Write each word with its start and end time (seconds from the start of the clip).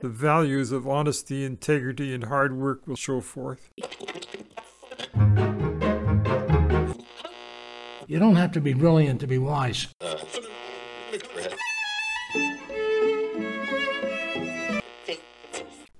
The 0.00 0.10
values 0.10 0.70
of 0.70 0.86
honesty, 0.86 1.44
integrity, 1.44 2.12
and 2.12 2.24
hard 2.24 2.54
work 2.54 2.86
will 2.86 2.96
show 2.96 3.22
forth. 3.22 3.70
You 8.06 8.18
don't 8.18 8.36
have 8.36 8.52
to 8.52 8.60
be 8.60 8.74
brilliant 8.74 9.20
to 9.20 9.26
be 9.26 9.38
wise. 9.38 9.88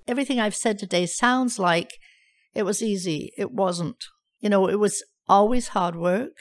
Everything 0.07 0.39
I've 0.39 0.55
said 0.55 0.79
today 0.79 1.07
sounds 1.07 1.59
like 1.59 1.99
it 2.55 2.65
was 2.65 2.83
easy. 2.83 3.33
It 3.39 3.53
wasn't. 3.53 4.05
You 4.41 4.51
know, 4.51 4.69
it 4.69 4.79
was 4.79 5.03
always 5.27 5.69
hard 5.69 5.97
work. 5.97 6.33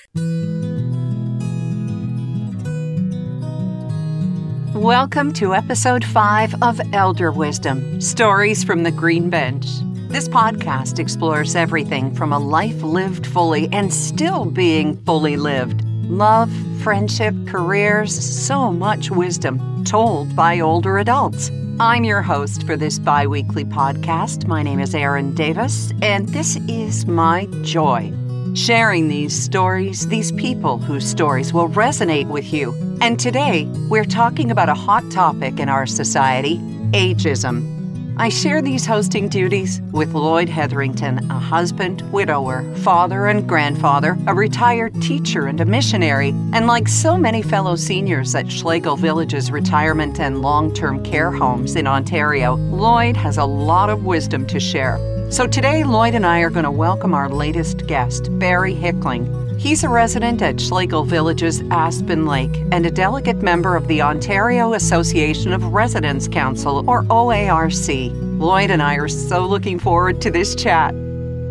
Welcome 4.83 5.31
to 5.35 5.55
episode 5.55 6.03
5 6.03 6.61
of 6.61 6.81
Elder 6.91 7.31
Wisdom 7.31 8.01
Stories 8.01 8.65
from 8.65 8.83
the 8.83 8.91
Green 8.91 9.29
Bench. 9.29 9.65
This 10.09 10.27
podcast 10.27 10.99
explores 10.99 11.55
everything 11.55 12.13
from 12.13 12.33
a 12.33 12.37
life 12.37 12.83
lived 12.83 13.25
fully 13.25 13.69
and 13.71 13.93
still 13.93 14.43
being 14.43 14.97
fully 15.05 15.37
lived 15.37 15.85
love, 16.09 16.51
friendship, 16.81 17.33
careers, 17.47 18.13
so 18.13 18.73
much 18.73 19.09
wisdom 19.09 19.85
told 19.85 20.35
by 20.35 20.59
older 20.59 20.97
adults. 20.97 21.49
I'm 21.79 22.03
your 22.03 22.21
host 22.21 22.67
for 22.67 22.75
this 22.75 22.99
bi 22.99 23.25
weekly 23.25 23.63
podcast. 23.63 24.47
My 24.47 24.63
name 24.63 24.81
is 24.81 24.93
Erin 24.93 25.33
Davis, 25.33 25.93
and 26.01 26.27
this 26.27 26.57
is 26.67 27.07
my 27.07 27.45
joy. 27.61 28.11
Sharing 28.55 29.07
these 29.07 29.33
stories, 29.33 30.07
these 30.09 30.31
people 30.33 30.77
whose 30.77 31.09
stories 31.09 31.51
will 31.51 31.69
resonate 31.69 32.27
with 32.27 32.53
you. 32.53 32.75
And 33.01 33.19
today, 33.19 33.65
we're 33.89 34.05
talking 34.05 34.51
about 34.51 34.69
a 34.69 34.75
hot 34.75 35.09
topic 35.09 35.59
in 35.59 35.69
our 35.69 35.87
society 35.87 36.59
ageism. 36.91 37.71
I 38.17 38.29
share 38.29 38.61
these 38.61 38.85
hosting 38.85 39.27
duties 39.27 39.81
with 39.91 40.13
Lloyd 40.13 40.49
Hetherington, 40.49 41.31
a 41.31 41.39
husband, 41.39 42.03
widower, 42.11 42.63
father, 42.75 43.25
and 43.25 43.49
grandfather, 43.49 44.15
a 44.27 44.35
retired 44.35 45.01
teacher, 45.01 45.47
and 45.47 45.59
a 45.59 45.65
missionary. 45.65 46.29
And 46.53 46.67
like 46.67 46.87
so 46.87 47.17
many 47.17 47.41
fellow 47.41 47.75
seniors 47.75 48.35
at 48.35 48.51
Schlegel 48.51 48.97
Village's 48.97 49.49
retirement 49.49 50.19
and 50.19 50.43
long 50.43 50.71
term 50.71 51.03
care 51.03 51.31
homes 51.31 51.75
in 51.75 51.87
Ontario, 51.87 52.53
Lloyd 52.53 53.17
has 53.17 53.37
a 53.37 53.45
lot 53.45 53.89
of 53.89 54.05
wisdom 54.05 54.45
to 54.45 54.59
share. 54.59 55.12
So 55.33 55.47
today, 55.47 55.83
Lloyd 55.83 56.13
and 56.13 56.27
I 56.27 56.41
are 56.41 56.51
going 56.51 56.63
to 56.63 56.69
welcome 56.69 57.15
our 57.15 57.27
latest 57.27 57.87
guest, 57.87 58.29
Barry 58.37 58.75
Hickling. 58.75 59.57
He's 59.57 59.83
a 59.83 59.89
resident 59.89 60.43
at 60.43 60.61
Schlegel 60.61 61.05
Village's 61.05 61.63
Aspen 61.71 62.27
Lake 62.27 62.55
and 62.71 62.85
a 62.85 62.91
delegate 62.91 63.41
member 63.41 63.75
of 63.75 63.87
the 63.87 63.99
Ontario 63.99 64.73
Association 64.73 65.51
of 65.51 65.63
Residents 65.73 66.27
Council, 66.27 66.87
or 66.87 67.01
OARC. 67.05 68.11
Lloyd 68.39 68.69
and 68.69 68.83
I 68.83 68.93
are 68.97 69.07
so 69.07 69.43
looking 69.43 69.79
forward 69.79 70.21
to 70.21 70.29
this 70.29 70.53
chat. 70.53 70.93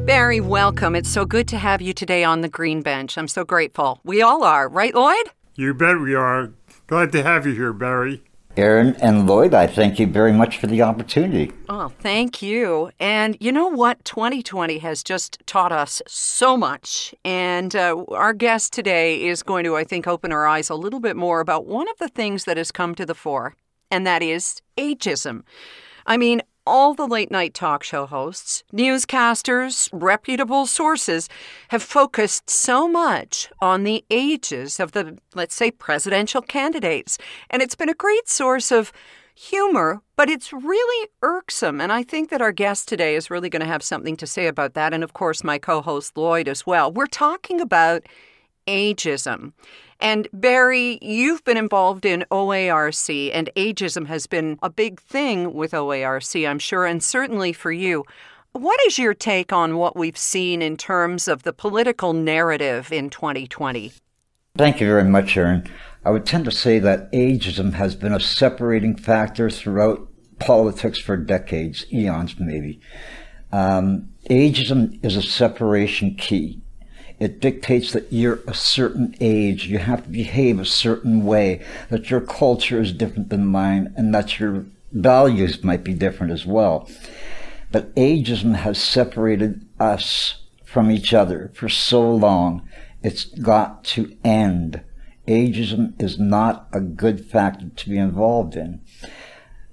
Barry, 0.06 0.40
welcome. 0.40 0.94
It's 0.94 1.10
so 1.10 1.24
good 1.24 1.48
to 1.48 1.58
have 1.58 1.82
you 1.82 1.92
today 1.92 2.22
on 2.22 2.40
the 2.40 2.48
Green 2.48 2.82
Bench. 2.82 3.18
I'm 3.18 3.26
so 3.26 3.44
grateful. 3.44 3.98
We 4.04 4.22
all 4.22 4.44
are, 4.44 4.68
right, 4.68 4.94
Lloyd? 4.94 5.32
You 5.56 5.74
bet 5.74 5.98
we 5.98 6.14
are. 6.14 6.52
Glad 6.86 7.10
to 7.10 7.24
have 7.24 7.46
you 7.48 7.54
here, 7.54 7.72
Barry. 7.72 8.22
Erin 8.56 8.94
and 8.96 9.26
Lloyd, 9.26 9.54
I 9.54 9.66
thank 9.66 9.98
you 9.98 10.06
very 10.06 10.32
much 10.32 10.58
for 10.58 10.66
the 10.66 10.82
opportunity. 10.82 11.52
Oh, 11.68 11.88
thank 12.00 12.42
you. 12.42 12.90
And 13.00 13.36
you 13.40 13.50
know 13.50 13.68
what? 13.68 14.04
2020 14.04 14.78
has 14.78 15.02
just 15.02 15.38
taught 15.46 15.72
us 15.72 16.02
so 16.06 16.56
much. 16.56 17.14
And 17.24 17.74
uh, 17.74 18.04
our 18.08 18.34
guest 18.34 18.72
today 18.72 19.24
is 19.24 19.42
going 19.42 19.64
to, 19.64 19.76
I 19.76 19.84
think, 19.84 20.06
open 20.06 20.32
our 20.32 20.46
eyes 20.46 20.68
a 20.68 20.74
little 20.74 21.00
bit 21.00 21.16
more 21.16 21.40
about 21.40 21.66
one 21.66 21.88
of 21.88 21.96
the 21.98 22.08
things 22.08 22.44
that 22.44 22.58
has 22.58 22.70
come 22.70 22.94
to 22.96 23.06
the 23.06 23.14
fore, 23.14 23.54
and 23.90 24.06
that 24.06 24.22
is 24.22 24.60
ageism. 24.76 25.44
I 26.06 26.16
mean, 26.16 26.42
all 26.66 26.94
the 26.94 27.06
late 27.06 27.30
night 27.30 27.54
talk 27.54 27.82
show 27.82 28.06
hosts, 28.06 28.62
newscasters, 28.72 29.88
reputable 29.92 30.66
sources 30.66 31.28
have 31.68 31.82
focused 31.82 32.48
so 32.48 32.88
much 32.88 33.50
on 33.60 33.84
the 33.84 34.04
ages 34.10 34.78
of 34.78 34.92
the, 34.92 35.18
let's 35.34 35.54
say, 35.54 35.70
presidential 35.70 36.42
candidates. 36.42 37.18
And 37.50 37.62
it's 37.62 37.74
been 37.74 37.88
a 37.88 37.94
great 37.94 38.28
source 38.28 38.70
of 38.70 38.92
humor, 39.34 40.02
but 40.16 40.28
it's 40.28 40.52
really 40.52 41.08
irksome. 41.22 41.80
And 41.80 41.92
I 41.92 42.02
think 42.02 42.30
that 42.30 42.42
our 42.42 42.52
guest 42.52 42.88
today 42.88 43.16
is 43.16 43.30
really 43.30 43.48
going 43.48 43.60
to 43.60 43.66
have 43.66 43.82
something 43.82 44.16
to 44.16 44.26
say 44.26 44.46
about 44.46 44.74
that. 44.74 44.92
And 44.92 45.02
of 45.02 45.14
course, 45.14 45.42
my 45.42 45.58
co 45.58 45.80
host 45.80 46.16
Lloyd 46.16 46.48
as 46.48 46.66
well. 46.66 46.92
We're 46.92 47.06
talking 47.06 47.60
about 47.60 48.02
ageism. 48.66 49.52
And 50.02 50.26
Barry, 50.32 50.98
you've 51.00 51.44
been 51.44 51.56
involved 51.56 52.04
in 52.04 52.24
OARC, 52.32 53.30
and 53.32 53.48
ageism 53.54 54.08
has 54.08 54.26
been 54.26 54.58
a 54.60 54.68
big 54.68 55.00
thing 55.00 55.54
with 55.54 55.70
OARC, 55.70 56.48
I'm 56.48 56.58
sure, 56.58 56.84
and 56.84 57.00
certainly 57.00 57.52
for 57.52 57.70
you. 57.70 58.04
What 58.50 58.80
is 58.88 58.98
your 58.98 59.14
take 59.14 59.52
on 59.52 59.76
what 59.76 59.96
we've 59.96 60.18
seen 60.18 60.60
in 60.60 60.76
terms 60.76 61.28
of 61.28 61.44
the 61.44 61.52
political 61.52 62.14
narrative 62.14 62.92
in 62.92 63.10
2020? 63.10 63.92
Thank 64.58 64.80
you 64.80 64.88
very 64.88 65.04
much, 65.04 65.36
Erin. 65.36 65.70
I 66.04 66.10
would 66.10 66.26
tend 66.26 66.46
to 66.46 66.50
say 66.50 66.80
that 66.80 67.10
ageism 67.12 67.74
has 67.74 67.94
been 67.94 68.12
a 68.12 68.18
separating 68.18 68.96
factor 68.96 69.50
throughout 69.50 70.08
politics 70.40 70.98
for 70.98 71.16
decades, 71.16 71.86
eons 71.92 72.40
maybe. 72.40 72.80
Um, 73.52 74.08
ageism 74.28 74.98
is 75.04 75.14
a 75.14 75.22
separation 75.22 76.16
key. 76.16 76.60
It 77.22 77.38
dictates 77.38 77.92
that 77.92 78.12
you're 78.12 78.40
a 78.48 78.52
certain 78.54 79.14
age, 79.20 79.68
you 79.68 79.78
have 79.78 80.02
to 80.02 80.08
behave 80.08 80.58
a 80.58 80.64
certain 80.64 81.24
way, 81.24 81.64
that 81.88 82.10
your 82.10 82.20
culture 82.20 82.80
is 82.80 82.92
different 82.92 83.28
than 83.28 83.46
mine, 83.46 83.94
and 83.96 84.12
that 84.12 84.40
your 84.40 84.64
values 84.90 85.62
might 85.62 85.84
be 85.84 85.94
different 85.94 86.32
as 86.32 86.44
well. 86.44 86.90
But 87.70 87.94
ageism 87.94 88.56
has 88.56 88.82
separated 88.82 89.64
us 89.78 90.42
from 90.64 90.90
each 90.90 91.14
other 91.14 91.52
for 91.54 91.68
so 91.68 92.12
long. 92.12 92.68
It's 93.04 93.26
got 93.26 93.84
to 93.94 94.16
end. 94.24 94.80
Ageism 95.28 95.94
is 96.02 96.18
not 96.18 96.66
a 96.72 96.80
good 96.80 97.24
factor 97.24 97.68
to 97.68 97.88
be 97.88 97.98
involved 97.98 98.56
in. 98.56 98.80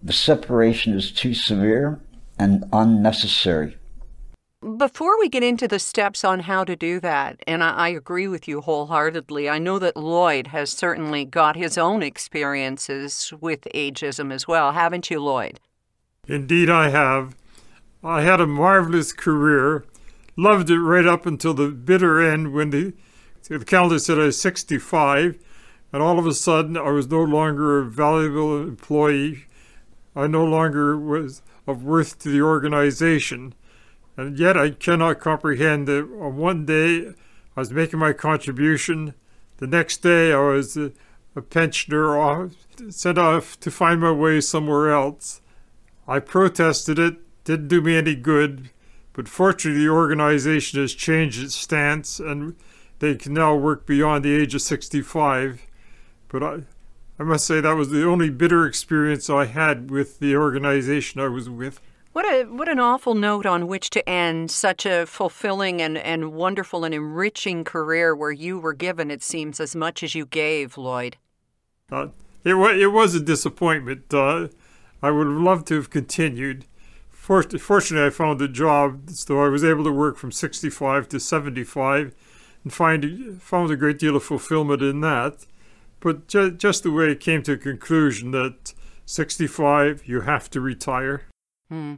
The 0.03 0.13
separation 0.13 0.93
is 0.93 1.11
too 1.11 1.33
severe 1.33 1.99
and 2.37 2.65
unnecessary. 2.71 3.78
Before 4.61 5.17
we 5.17 5.29
get 5.29 5.41
into 5.41 5.69
the 5.69 5.79
steps 5.79 6.25
on 6.25 6.41
how 6.41 6.65
to 6.65 6.75
do 6.75 6.99
that, 6.99 7.41
and 7.47 7.63
I, 7.63 7.69
I, 7.75 7.87
agree 7.89 8.27
with 8.27 8.45
you 8.45 8.59
wholeheartedly, 8.59 9.49
I 9.49 9.57
know 9.57 9.79
that 9.79 9.95
Lloyd 9.95 10.47
has 10.47 10.69
certainly 10.69 11.23
got 11.23 11.55
his 11.55 11.77
own 11.77 12.03
experiences 12.03 13.31
with 13.39 13.61
ageism 13.73 14.33
as 14.33 14.49
well, 14.49 14.73
haven't 14.73 15.09
you, 15.09 15.21
Lloyd? 15.21 15.61
Indeed, 16.27 16.69
I 16.69 16.89
have. 16.89 17.37
I 18.03 18.23
had 18.23 18.41
a 18.41 18.47
marvelous 18.47 19.13
career, 19.13 19.85
loved 20.35 20.69
it 20.69 20.79
right 20.79 21.07
up 21.07 21.25
until 21.25 21.53
the 21.53 21.69
bitter 21.69 22.21
end 22.21 22.51
when 22.51 22.71
the, 22.71 22.91
the 23.47 23.63
calendar 23.63 23.97
said 23.97 24.19
I 24.19 24.25
was 24.25 24.41
65, 24.41 25.37
and 25.93 26.03
all 26.03 26.19
of 26.19 26.27
a 26.27 26.33
sudden 26.33 26.75
I 26.75 26.89
was 26.89 27.07
no 27.07 27.23
longer 27.23 27.79
a 27.79 27.85
valuable 27.85 28.61
employee. 28.61 29.45
I 30.17 30.27
no 30.27 30.43
longer 30.43 30.99
was 30.99 31.43
of 31.65 31.81
worth 31.81 32.19
to 32.19 32.29
the 32.29 32.41
organization. 32.41 33.53
And 34.19 34.37
yet 34.37 34.57
I 34.57 34.71
cannot 34.71 35.21
comprehend 35.21 35.87
that 35.87 36.03
on 36.19 36.35
one 36.35 36.65
day 36.65 37.13
I 37.55 37.59
was 37.61 37.71
making 37.71 37.99
my 37.99 38.11
contribution, 38.11 39.13
the 39.59 39.67
next 39.67 40.03
day 40.03 40.33
I 40.33 40.39
was 40.39 40.75
a, 40.75 40.91
a 41.37 41.41
pensioner 41.41 42.17
off, 42.17 42.51
sent 42.89 43.17
off 43.17 43.57
to 43.61 43.71
find 43.71 44.01
my 44.01 44.11
way 44.11 44.41
somewhere 44.41 44.91
else. 44.91 45.39
I 46.05 46.19
protested 46.19 46.99
it, 46.99 47.15
didn't 47.45 47.69
do 47.69 47.79
me 47.79 47.95
any 47.95 48.13
good, 48.13 48.71
but 49.13 49.29
fortunately 49.29 49.83
the 49.83 49.89
organization 49.89 50.81
has 50.81 50.93
changed 50.93 51.41
its 51.41 51.55
stance 51.55 52.19
and 52.19 52.57
they 52.99 53.15
can 53.15 53.33
now 53.33 53.55
work 53.55 53.85
beyond 53.85 54.25
the 54.25 54.35
age 54.35 54.53
of 54.53 54.61
65. 54.61 55.65
But 56.27 56.43
I, 56.43 56.57
I 57.17 57.23
must 57.23 57.47
say 57.47 57.61
that 57.61 57.71
was 57.71 57.89
the 57.89 58.05
only 58.05 58.29
bitter 58.29 58.65
experience 58.65 59.29
I 59.29 59.45
had 59.45 59.89
with 59.89 60.19
the 60.19 60.35
organization 60.35 61.21
I 61.21 61.29
was 61.29 61.49
with. 61.49 61.79
What 62.11 62.25
a 62.25 62.45
what 62.45 62.67
an 62.67 62.79
awful 62.79 63.13
note 63.13 63.45
on 63.45 63.67
which 63.67 63.91
to 63.91 64.09
end 64.09 64.49
such 64.49 64.85
a 64.85 65.05
fulfilling 65.05 65.79
and, 65.79 65.97
and 65.97 66.33
wonderful 66.33 66.83
and 66.83 66.93
enriching 66.93 67.63
career 67.63 68.15
where 68.15 68.31
you 68.31 68.57
were 68.59 68.73
given, 68.73 69.11
it 69.11 69.21
seems, 69.21 69.59
as 69.59 69.75
much 69.75 70.01
as 70.01 70.15
you 70.15 70.25
gave, 70.25 70.75
Lloyd. 70.75 71.17
Uh, 71.91 72.07
it, 72.43 72.55
was, 72.55 72.77
it 72.77 72.91
was 72.91 73.15
a 73.15 73.19
disappointment. 73.19 74.11
Uh, 74.11 74.47
I 75.01 75.11
would 75.11 75.27
have 75.27 75.37
loved 75.37 75.67
to 75.67 75.75
have 75.75 75.91
continued. 75.91 76.65
fortunately, 77.11 78.07
I 78.07 78.09
found 78.09 78.41
a 78.41 78.47
job, 78.47 79.11
so 79.11 79.43
I 79.43 79.47
was 79.47 79.63
able 79.63 79.83
to 79.83 79.91
work 79.91 80.17
from 80.17 80.31
65 80.31 81.07
to 81.09 81.19
75 81.19 82.15
and 82.63 82.73
find 82.73 83.41
found 83.41 83.71
a 83.71 83.77
great 83.77 83.99
deal 83.99 84.15
of 84.15 84.23
fulfillment 84.23 84.81
in 84.81 85.01
that. 85.01 85.45
But 85.99 86.27
ju- 86.27 86.51
just 86.51 86.83
the 86.83 86.91
way 86.91 87.11
it 87.11 87.19
came 87.19 87.43
to 87.43 87.53
a 87.53 87.57
conclusion 87.57 88.31
that 88.31 88.73
65, 89.05 90.03
you 90.05 90.21
have 90.21 90.49
to 90.49 90.59
retire. 90.59 91.23
Hmm. 91.69 91.95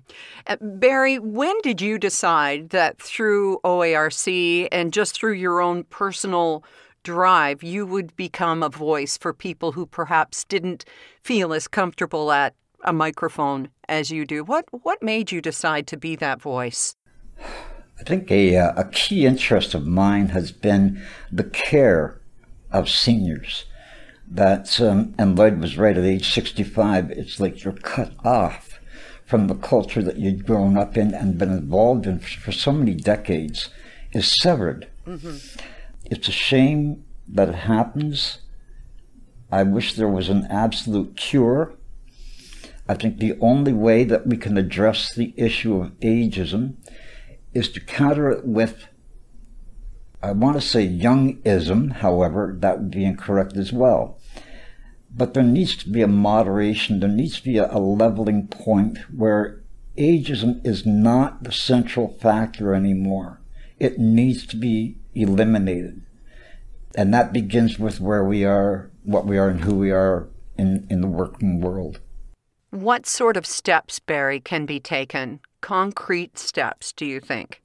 Uh, 0.47 0.57
Barry, 0.59 1.17
when 1.17 1.55
did 1.61 1.79
you 1.79 1.97
decide 1.97 2.69
that 2.71 3.01
through 3.01 3.59
OARC 3.63 4.67
and 4.71 4.91
just 4.91 5.15
through 5.15 5.33
your 5.33 5.61
own 5.61 5.85
personal 5.85 6.63
drive, 7.03 7.63
you 7.63 7.85
would 7.85 8.15
become 8.17 8.63
a 8.63 8.69
voice 8.69 9.17
for 9.17 9.33
people 9.33 9.71
who 9.71 9.85
perhaps 9.85 10.43
didn't 10.43 10.83
feel 11.23 11.53
as 11.53 11.69
comfortable 11.69 12.31
at 12.31 12.53
a 12.83 12.91
microphone 12.91 13.69
as 13.87 14.11
you 14.11 14.25
do. 14.25 14.43
What 14.43 14.65
what 14.83 15.01
made 15.01 15.31
you 15.31 15.41
decide 15.41 15.87
to 15.87 15.97
be 15.97 16.15
that 16.17 16.41
voice? 16.41 16.95
I 17.39 18.03
think 18.03 18.31
a, 18.31 18.57
uh, 18.57 18.73
a 18.75 18.85
key 18.85 19.25
interest 19.25 19.75
of 19.75 19.85
mine 19.85 20.29
has 20.29 20.51
been 20.51 21.01
the 21.31 21.43
care 21.43 22.19
of 22.71 22.89
seniors. 22.89 23.65
That, 24.27 24.81
um, 24.81 25.13
and 25.19 25.37
Lloyd 25.37 25.59
was 25.59 25.77
right 25.77 25.95
at 25.95 26.03
age 26.03 26.33
65, 26.33 27.11
it's 27.11 27.39
like 27.39 27.63
you're 27.63 27.73
cut 27.73 28.13
off 28.23 28.70
from 29.31 29.47
the 29.47 29.55
culture 29.55 30.01
that 30.03 30.17
you'd 30.17 30.45
grown 30.45 30.77
up 30.77 30.97
in 30.97 31.13
and 31.13 31.37
been 31.37 31.53
involved 31.53 32.05
in 32.05 32.19
for 32.19 32.51
so 32.51 32.69
many 32.69 32.93
decades, 32.93 33.69
is 34.11 34.35
severed. 34.41 34.89
Mm-hmm. 35.07 35.37
It's 36.03 36.27
a 36.27 36.33
shame 36.33 37.05
that 37.29 37.47
it 37.47 37.55
happens. 37.55 38.39
I 39.49 39.63
wish 39.63 39.93
there 39.93 40.09
was 40.09 40.27
an 40.27 40.47
absolute 40.49 41.15
cure. 41.15 41.73
I 42.89 42.95
think 42.95 43.19
the 43.19 43.37
only 43.39 43.71
way 43.71 44.03
that 44.03 44.27
we 44.27 44.35
can 44.35 44.57
address 44.57 45.15
the 45.15 45.33
issue 45.37 45.81
of 45.81 45.97
ageism 46.01 46.75
is 47.53 47.69
to 47.69 47.79
counter 47.79 48.29
it 48.29 48.43
with, 48.45 48.85
I 50.21 50.33
want 50.33 50.57
to 50.57 50.61
say 50.61 50.85
youngism, 50.85 51.91
however, 51.91 52.57
that 52.59 52.79
would 52.79 52.91
be 52.91 53.05
incorrect 53.05 53.55
as 53.55 53.71
well. 53.71 54.19
But 55.13 55.33
there 55.33 55.43
needs 55.43 55.75
to 55.77 55.89
be 55.89 56.01
a 56.01 56.07
moderation, 56.07 56.99
there 56.99 57.09
needs 57.09 57.37
to 57.37 57.43
be 57.43 57.57
a, 57.57 57.71
a 57.71 57.79
leveling 57.79 58.47
point 58.47 58.97
where 59.13 59.61
ageism 59.97 60.65
is 60.65 60.85
not 60.85 61.43
the 61.43 61.51
central 61.51 62.17
factor 62.19 62.73
anymore. 62.73 63.41
It 63.79 63.99
needs 63.99 64.45
to 64.47 64.55
be 64.55 64.97
eliminated. 65.13 66.01
And 66.95 67.13
that 67.13 67.33
begins 67.33 67.79
with 67.79 67.99
where 67.99 68.23
we 68.23 68.45
are, 68.45 68.91
what 69.03 69.25
we 69.25 69.37
are, 69.37 69.49
and 69.49 69.61
who 69.61 69.75
we 69.75 69.91
are 69.91 70.29
in, 70.57 70.87
in 70.89 71.01
the 71.01 71.07
working 71.07 71.61
world. 71.61 71.99
What 72.69 73.05
sort 73.05 73.37
of 73.37 73.45
steps, 73.45 73.99
Barry, 73.99 74.39
can 74.39 74.65
be 74.65 74.79
taken 74.79 75.39
concrete 75.59 76.37
steps, 76.37 76.93
do 76.93 77.05
you 77.05 77.19
think? 77.19 77.61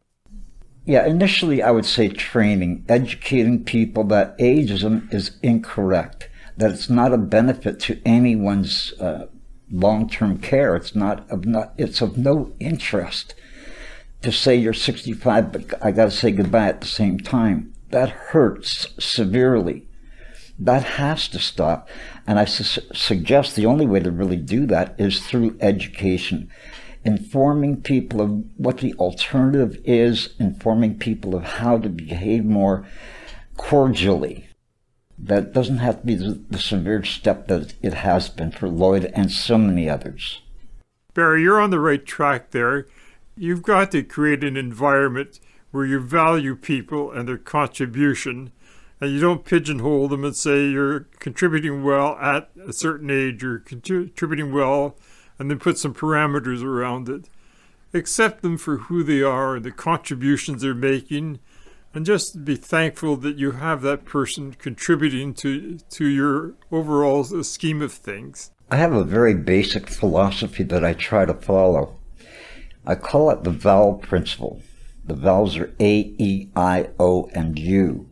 Yeah, 0.85 1.05
initially 1.05 1.63
I 1.63 1.73
would 1.73 1.85
say 1.85 2.09
training, 2.09 2.85
educating 2.89 3.65
people 3.65 4.05
that 4.05 4.39
ageism 4.39 5.13
is 5.13 5.37
incorrect, 5.43 6.29
that 6.57 6.71
it's 6.71 6.89
not 6.89 7.13
a 7.13 7.19
benefit 7.19 7.81
to 7.81 8.01
anyone's 8.05 8.93
uh, 9.01 9.27
long-term 9.71 10.39
care. 10.39 10.77
It's 10.77 10.95
not 10.95 11.29
of 11.31 11.45
not. 11.45 11.73
It's 11.77 12.01
of 12.01 12.17
no 12.17 12.53
interest 12.59 13.35
to 14.23 14.33
say 14.33 14.57
you're 14.57 14.73
65, 14.73 15.53
but 15.53 15.85
I 15.85 15.91
got 15.91 16.07
to 16.07 16.11
say 16.11 16.31
goodbye 16.31 16.69
at 16.69 16.81
the 16.81 16.87
same 16.87 17.21
time. 17.21 17.73
That 17.91 18.11
hurts 18.11 18.89
severely. 18.99 19.87
That 20.59 20.83
has 20.83 21.29
to 21.29 21.39
stop. 21.39 21.89
And 22.27 22.39
I 22.39 22.47
su- 22.47 22.81
suggest 22.93 23.55
the 23.55 23.67
only 23.67 23.87
way 23.87 24.01
to 24.01 24.11
really 24.11 24.39
do 24.39 24.67
that 24.67 24.99
is 24.99 25.21
through 25.21 25.57
education 25.61 26.51
informing 27.07 27.81
people 27.81 28.21
of 28.21 28.45
what 28.57 28.79
the 28.79 28.93
alternative 28.95 29.81
is, 29.85 30.35
informing 30.41 30.99
people 30.99 31.37
of 31.37 31.45
how 31.45 31.79
to 31.79 31.89
behave 31.89 32.45
more 32.45 32.85
cordially. 33.57 34.49
That 35.19 35.53
doesn't 35.53 35.79
have 35.79 36.01
to 36.01 36.07
be 36.07 36.15
the, 36.15 36.41
the 36.51 36.59
severe 36.59 37.05
step 37.05 37.49
that 37.49 37.75
it 37.83 37.95
has 37.95 38.29
been 38.29 38.51
for 38.51 38.69
Lloyd 38.69 39.11
and 39.15 39.31
so 39.31 39.57
many 39.57 39.89
others. 39.89 40.41
Barry, 41.15 41.43
you're 41.43 41.61
on 41.61 41.71
the 41.71 41.81
right 41.81 42.05
track 42.05 42.51
there. 42.51 42.87
You've 43.37 43.63
got 43.63 43.91
to 43.93 44.03
create 44.03 44.45
an 44.45 44.57
environment 44.57 45.41
where 45.71 45.87
you 45.87 46.01
value 46.01 46.55
people 46.55 47.11
and 47.11 47.29
their 47.29 47.39
contribution, 47.39 48.53
and 49.01 49.11
you 49.11 49.21
don't 49.21 49.45
pigeonhole 49.45 50.09
them 50.09 50.25
and 50.25 50.37
say 50.37 50.69
you're 50.69 51.01
contributing 51.19 51.83
well 51.83 52.17
at 52.21 52.51
a 52.67 52.73
certain 52.73 53.11
age, 53.11 53.43
you're 53.43 53.59
contributing 53.59 54.53
well 54.53 54.97
and 55.39 55.51
then 55.51 55.59
put 55.59 55.79
some 55.79 55.95
parameters 55.95 56.63
around 56.63 57.09
it. 57.09 57.29
Accept 57.93 58.43
them 58.43 58.59
for 58.59 58.77
who 58.79 59.03
they 59.03 59.23
are 59.23 59.57
and 59.57 59.65
the 59.65 59.71
contributions 59.71 60.63
they're 60.63 60.75
making, 60.75 61.39
and 61.97 62.05
just 62.05 62.45
be 62.45 62.57
thankful 62.57 63.17
that 63.17 63.39
you 63.39 63.53
have 63.53 63.81
that 63.81 64.05
person 64.05 64.53
contributing 64.53 65.33
to, 65.33 65.79
to 65.89 66.05
your 66.05 66.53
overall 66.71 67.25
scheme 67.25 67.81
of 67.81 67.91
things. 67.91 68.51
I 68.71 68.77
have 68.77 68.93
a 68.93 69.03
very 69.03 69.33
basic 69.33 69.89
philosophy 69.89 70.63
that 70.65 70.85
I 70.85 70.93
try 70.93 71.25
to 71.25 71.33
follow. 71.33 71.97
I 72.87 72.97
call 72.97 73.31
it 73.31 73.45
the 73.45 73.51
vowel 73.51 73.95
principle. 73.95 74.61
The 75.07 75.15
vowels 75.15 75.57
are 75.57 75.73
A, 75.81 76.15
E, 76.19 76.51
I, 76.55 76.91
O, 76.99 77.31
and 77.33 77.59
U. 77.59 78.11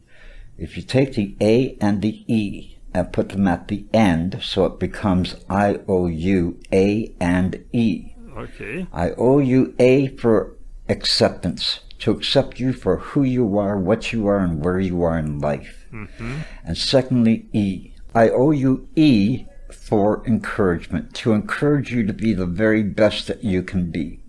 If 0.57 0.79
you 0.79 0.83
take 0.83 1.13
the 1.13 1.37
A 1.43 1.77
and 1.79 2.01
the 2.01 2.25
E 2.27 2.79
and 2.95 3.13
put 3.13 3.29
them 3.29 3.47
at 3.47 3.69
the 3.69 3.85
end 3.93 4.41
so 4.43 4.65
it 4.65 4.79
becomes 4.79 5.37
I 5.51 5.81
O 5.87 6.07
U 6.07 6.59
A 6.73 7.15
and 7.21 7.63
E. 7.73 8.15
Okay. 8.35 8.87
I 8.95 9.11
owe 9.11 9.41
you 9.41 9.75
A 9.79 10.09
for 10.17 10.57
acceptance, 10.89 11.81
to 11.99 12.11
accept 12.11 12.61
you 12.61 12.73
for 12.73 12.99
who 12.99 13.23
you 13.23 13.59
are, 13.59 13.79
what 13.79 14.13
you 14.13 14.27
are, 14.27 14.39
and 14.39 14.65
where 14.65 14.81
you 14.81 15.03
are 15.03 15.19
in 15.19 15.39
life. 15.39 15.87
Mm-hmm. 15.93 16.39
And 16.65 16.77
secondly, 16.77 17.49
E. 17.53 17.93
I 18.15 18.29
owe 18.31 18.51
you 18.51 18.89
E 18.97 19.47
for 19.73 20.25
encouragement, 20.27 21.15
to 21.15 21.33
encourage 21.33 21.93
you 21.93 22.07
to 22.07 22.13
be 22.13 22.33
the 22.33 22.47
very 22.47 22.83
best 22.83 23.27
that 23.27 23.43
you 23.43 23.63
can 23.63 23.91
be 23.91 24.21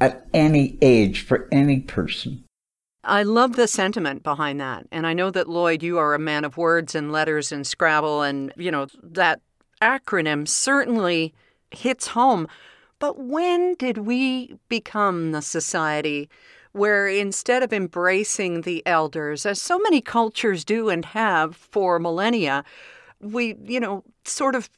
at 0.00 0.26
any 0.32 0.78
age 0.80 1.20
for 1.20 1.48
any 1.52 1.80
person. 1.80 2.44
I 3.04 3.22
love 3.22 3.56
the 3.56 3.68
sentiment 3.68 4.22
behind 4.22 4.60
that. 4.60 4.86
And 4.90 5.06
I 5.06 5.12
know 5.12 5.30
that, 5.30 5.48
Lloyd, 5.48 5.82
you 5.82 5.98
are 5.98 6.14
a 6.14 6.18
man 6.18 6.44
of 6.44 6.56
words 6.56 6.94
and 6.94 7.12
letters 7.12 7.52
and 7.52 7.66
Scrabble, 7.66 8.22
and, 8.22 8.52
you 8.56 8.70
know, 8.70 8.86
that 9.02 9.40
acronym 9.80 10.48
certainly 10.48 11.34
hits 11.70 12.08
home. 12.08 12.48
But 12.98 13.18
when 13.18 13.74
did 13.74 13.98
we 13.98 14.58
become 14.68 15.32
the 15.32 15.42
society 15.42 16.28
where 16.76 17.08
instead 17.08 17.62
of 17.62 17.72
embracing 17.72 18.60
the 18.60 18.86
elders, 18.86 19.46
as 19.46 19.60
so 19.60 19.78
many 19.78 20.00
cultures 20.00 20.64
do 20.64 20.88
and 20.88 21.04
have 21.06 21.56
for 21.56 21.98
millennia, 21.98 22.64
we, 23.20 23.56
you 23.64 23.80
know, 23.80 24.04
sort 24.24 24.54
of 24.54 24.68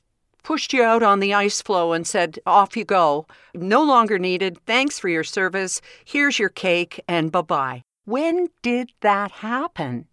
pushed 0.45 0.73
you 0.73 0.83
out 0.83 1.03
on 1.03 1.21
the 1.21 1.35
ice 1.35 1.61
floe 1.61 1.93
and 1.93 2.07
said, 2.07 2.39
off 2.47 2.77
you 2.77 2.85
go. 2.85 3.27
No 3.53 3.83
longer 3.83 4.19
needed. 4.19 4.59
Thanks 4.65 4.99
for 4.99 5.09
your 5.09 5.25
service. 5.25 5.81
Here's 6.05 6.39
your 6.39 6.49
cake 6.49 7.01
and 7.09 7.33
bye 7.33 7.43
bye. 7.43 7.83
When 8.05 8.49
did 8.63 8.93
that 9.01 9.31
happen? 9.31 10.07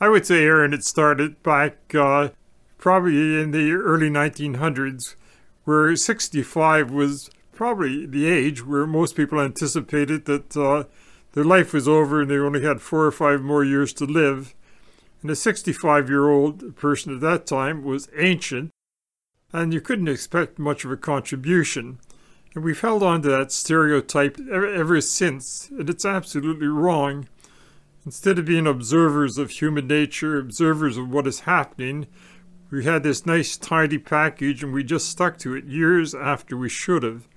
I 0.00 0.08
would 0.08 0.26
say, 0.26 0.42
Erin, 0.42 0.72
it 0.72 0.84
started 0.84 1.42
back 1.42 1.94
uh, 1.94 2.30
probably 2.78 3.40
in 3.40 3.50
the 3.50 3.72
early 3.72 4.08
1900s, 4.08 5.14
where 5.64 5.94
65 5.94 6.90
was 6.90 7.30
probably 7.52 8.06
the 8.06 8.26
age 8.26 8.66
where 8.66 8.86
most 8.86 9.14
people 9.14 9.38
anticipated 9.38 10.24
that 10.24 10.56
uh, 10.56 10.84
their 11.32 11.44
life 11.44 11.72
was 11.72 11.86
over 11.86 12.22
and 12.22 12.30
they 12.30 12.38
only 12.38 12.62
had 12.62 12.80
four 12.80 13.04
or 13.04 13.12
five 13.12 13.40
more 13.40 13.64
years 13.64 13.92
to 13.94 14.04
live. 14.04 14.54
And 15.22 15.30
a 15.30 15.36
65 15.36 16.08
year 16.08 16.28
old 16.28 16.76
person 16.76 17.14
at 17.14 17.20
that 17.20 17.46
time 17.46 17.84
was 17.84 18.08
ancient, 18.16 18.70
and 19.52 19.72
you 19.72 19.80
couldn't 19.80 20.08
expect 20.08 20.58
much 20.58 20.84
of 20.84 20.90
a 20.90 20.96
contribution. 20.96 21.98
And 22.54 22.64
we've 22.64 22.80
held 22.80 23.02
on 23.02 23.22
to 23.22 23.28
that 23.28 23.52
stereotype 23.52 24.38
ever, 24.50 24.66
ever 24.66 25.00
since, 25.00 25.68
and 25.70 25.88
it's 25.88 26.04
absolutely 26.04 26.66
wrong. 26.66 27.28
Instead 28.04 28.38
of 28.38 28.46
being 28.46 28.66
observers 28.66 29.36
of 29.36 29.50
human 29.50 29.86
nature, 29.86 30.38
observers 30.38 30.96
of 30.96 31.10
what 31.10 31.26
is 31.26 31.40
happening, 31.40 32.06
we 32.70 32.84
had 32.84 33.02
this 33.02 33.26
nice 33.26 33.56
tidy 33.56 33.98
package 33.98 34.62
and 34.62 34.72
we 34.72 34.82
just 34.82 35.08
stuck 35.08 35.36
to 35.38 35.54
it 35.54 35.64
years 35.64 36.14
after 36.14 36.56
we 36.56 36.68
should 36.68 37.02
have. 37.02 37.28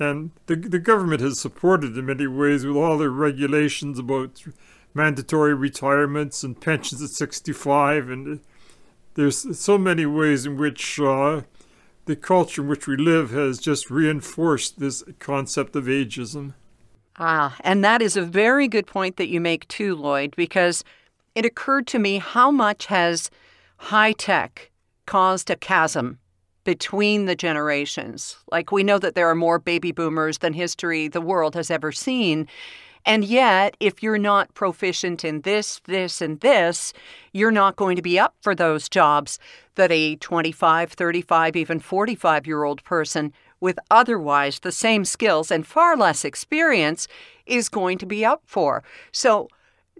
And 0.00 0.30
the, 0.46 0.56
the 0.56 0.78
government 0.78 1.20
has 1.20 1.38
supported 1.38 1.96
in 1.96 2.06
many 2.06 2.26
ways 2.26 2.64
with 2.64 2.76
all 2.76 2.96
their 2.96 3.10
regulations 3.10 3.98
about 3.98 4.42
mandatory 4.94 5.54
retirements 5.54 6.42
and 6.42 6.60
pensions 6.60 7.02
at 7.02 7.10
65. 7.10 8.08
And 8.08 8.40
there's 9.14 9.58
so 9.58 9.76
many 9.76 10.06
ways 10.06 10.46
in 10.46 10.56
which 10.56 10.98
uh, 10.98 11.42
the 12.06 12.16
culture 12.16 12.62
in 12.62 12.68
which 12.68 12.86
we 12.86 12.96
live 12.96 13.30
has 13.30 13.58
just 13.58 13.90
reinforced 13.90 14.80
this 14.80 15.04
concept 15.18 15.76
of 15.76 15.84
ageism. 15.84 16.54
Ah, 17.18 17.56
and 17.60 17.84
that 17.84 18.00
is 18.00 18.16
a 18.16 18.22
very 18.22 18.66
good 18.66 18.86
point 18.86 19.16
that 19.16 19.28
you 19.28 19.40
make 19.40 19.68
too, 19.68 19.94
Lloyd, 19.94 20.34
because 20.36 20.82
it 21.34 21.44
occurred 21.44 21.86
to 21.88 21.98
me 21.98 22.18
how 22.18 22.50
much 22.50 22.86
has 22.86 23.30
high 23.76 24.12
tech 24.12 24.70
caused 25.06 25.50
a 25.50 25.56
chasm 25.56 26.18
between 26.64 27.24
the 27.24 27.34
generations. 27.34 28.36
Like 28.50 28.72
we 28.72 28.82
know 28.82 28.98
that 28.98 29.14
there 29.14 29.28
are 29.28 29.34
more 29.34 29.58
baby 29.58 29.92
boomers 29.92 30.38
than 30.38 30.52
history 30.52 31.08
the 31.08 31.20
world 31.20 31.54
has 31.54 31.70
ever 31.70 31.92
seen. 31.92 32.46
And 33.06 33.24
yet, 33.24 33.76
if 33.80 34.02
you're 34.02 34.18
not 34.18 34.52
proficient 34.54 35.24
in 35.24 35.40
this, 35.40 35.80
this, 35.86 36.20
and 36.20 36.38
this, 36.40 36.92
you're 37.32 37.50
not 37.50 37.76
going 37.76 37.96
to 37.96 38.02
be 38.02 38.18
up 38.18 38.34
for 38.42 38.54
those 38.54 38.88
jobs 38.90 39.38
that 39.76 39.90
a 39.90 40.16
25, 40.16 40.92
35, 40.92 41.56
even 41.56 41.80
45 41.80 42.46
year 42.46 42.64
old 42.64 42.84
person 42.84 43.32
with 43.58 43.78
otherwise 43.90 44.60
the 44.60 44.72
same 44.72 45.04
skills 45.04 45.50
and 45.50 45.66
far 45.66 45.96
less 45.96 46.24
experience 46.24 47.08
is 47.46 47.68
going 47.68 47.98
to 47.98 48.06
be 48.06 48.24
up 48.24 48.42
for. 48.46 48.82
So, 49.12 49.48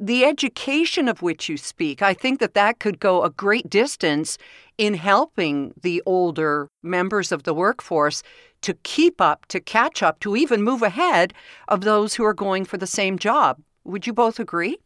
the 0.01 0.25
education 0.25 1.09
of 1.09 1.21
which 1.21 1.49
you 1.51 1.59
speak, 1.59 2.01
I 2.01 2.15
think 2.15 2.41
that 2.41 2.55
that 2.55 2.79
could 2.79 2.99
go 2.99 3.23
a 3.23 3.31
great 3.31 3.69
distance 3.69 4.39
in 4.79 4.95
helping 4.95 5.75
the 5.83 6.03
older 6.07 6.69
members 6.83 7.31
of 7.31 7.43
the 7.43 7.53
workforce 7.53 8.23
to 8.63 8.75
keep 8.83 9.21
up, 9.21 9.45
to 9.47 9.61
catch 9.61 10.03
up, 10.03 10.19
to 10.21 10.37
even 10.37 10.63
move 10.63 10.83
ahead 10.83 11.35
of 11.69 11.83
those 11.83 12.15
who 12.15 12.25
are 12.25 12.35
going 12.35 12.65
for 12.65 12.79
the 12.79 12.87
same 12.87 13.19
job. 13.19 13.61
Would 13.85 14.07
you 14.07 14.15
both 14.15 14.41
agree? 14.41 14.79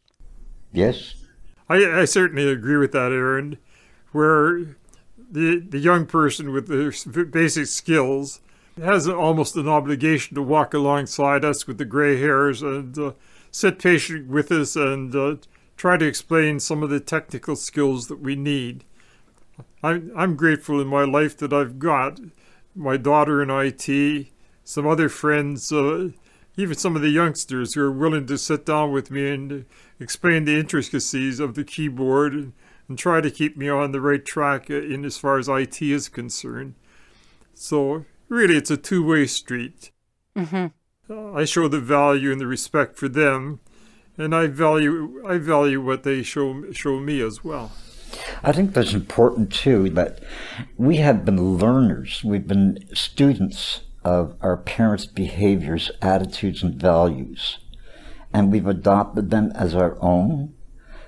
Yes. 0.73 1.15
I, 1.69 2.01
I 2.01 2.05
certainly 2.05 2.49
agree 2.49 2.77
with 2.77 2.91
that, 2.91 3.13
Erin. 3.13 3.57
Where 4.11 4.75
the 5.31 5.59
the 5.59 5.79
young 5.79 6.05
person 6.05 6.51
with 6.53 6.67
the 6.67 7.25
basic 7.25 7.67
skills 7.67 8.39
has 8.77 9.07
almost 9.07 9.55
an 9.55 9.67
obligation 9.67 10.35
to 10.35 10.41
walk 10.41 10.73
alongside 10.73 11.43
us 11.43 11.65
with 11.65 11.77
the 11.77 11.85
gray 11.85 12.19
hairs 12.19 12.61
and 12.61 12.97
uh, 12.97 13.11
sit 13.55 13.79
patient 13.79 14.27
with 14.27 14.51
us 14.51 14.75
and 14.75 15.15
uh, 15.15 15.37
try 15.77 15.95
to 15.95 16.05
explain 16.05 16.59
some 16.59 16.83
of 16.83 16.89
the 16.89 16.99
technical 16.99 17.55
skills 17.55 18.09
that 18.09 18.19
we 18.19 18.35
need. 18.35 18.83
I'm, 19.81 20.11
I'm 20.13 20.35
grateful 20.35 20.81
in 20.81 20.87
my 20.87 21.05
life 21.05 21.37
that 21.37 21.53
I've 21.53 21.79
got 21.79 22.19
my 22.75 22.97
daughter 22.97 23.41
in 23.41 23.49
IT, 23.49 24.27
some 24.65 24.85
other 24.85 25.07
friends, 25.07 25.71
uh, 25.71 26.09
even 26.57 26.75
some 26.75 26.97
of 26.97 27.01
the 27.01 27.11
youngsters 27.11 27.75
who 27.75 27.81
are 27.83 27.91
willing 27.93 28.25
to 28.25 28.37
sit 28.37 28.65
down 28.65 28.91
with 28.91 29.09
me 29.09 29.33
and 29.33 29.65
explain 30.01 30.43
the 30.43 30.59
intricacies 30.59 31.39
of 31.39 31.55
the 31.55 31.63
keyboard 31.63 32.33
and, 32.33 32.51
and 32.89 32.99
try 32.99 33.21
to 33.21 33.31
keep 33.31 33.55
me 33.55 33.69
on 33.69 33.93
the 33.93 34.01
right 34.01 34.25
track 34.25 34.69
in 34.69 35.05
as 35.05 35.17
far 35.17 35.39
as 35.39 35.47
IT 35.47 35.81
is 35.81 36.09
concerned. 36.09 36.75
So 37.53 38.03
really, 38.27 38.57
it's 38.57 38.71
a 38.71 38.75
two-way 38.75 39.27
street. 39.27 39.91
Mm-hmm. 40.35 40.67
I 41.09 41.45
show 41.45 41.67
the 41.67 41.79
value 41.79 42.31
and 42.31 42.41
the 42.41 42.47
respect 42.47 42.97
for 42.97 43.07
them, 43.07 43.59
and 44.17 44.33
I 44.33 44.47
value 44.47 45.21
I 45.27 45.37
value 45.37 45.81
what 45.81 46.03
they 46.03 46.23
show 46.23 46.71
show 46.71 46.99
me 46.99 47.21
as 47.21 47.43
well. 47.43 47.71
I 48.43 48.51
think 48.51 48.73
that's 48.73 48.93
important 48.93 49.51
too. 49.51 49.89
That 49.91 50.19
we 50.77 50.97
have 50.97 51.23
been 51.23 51.57
learners, 51.57 52.23
we've 52.23 52.47
been 52.47 52.85
students 52.93 53.81
of 54.03 54.35
our 54.41 54.57
parents' 54.57 55.05
behaviors, 55.05 55.91
attitudes, 56.01 56.63
and 56.63 56.79
values, 56.79 57.59
and 58.33 58.51
we've 58.51 58.67
adopted 58.67 59.29
them 59.29 59.51
as 59.55 59.75
our 59.75 59.97
own. 60.01 60.53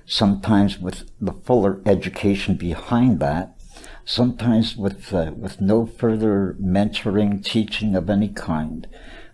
Sometimes 0.06 0.80
with 0.80 1.10
the 1.20 1.34
fuller 1.34 1.82
education 1.86 2.56
behind 2.56 3.20
that, 3.20 3.58
sometimes 4.06 4.78
with 4.78 5.12
uh, 5.14 5.32
with 5.36 5.60
no 5.60 5.86
further 5.88 6.56
mentoring, 6.62 7.44
teaching 7.44 7.96
of 7.96 8.10
any 8.10 8.30
kind. 8.30 8.88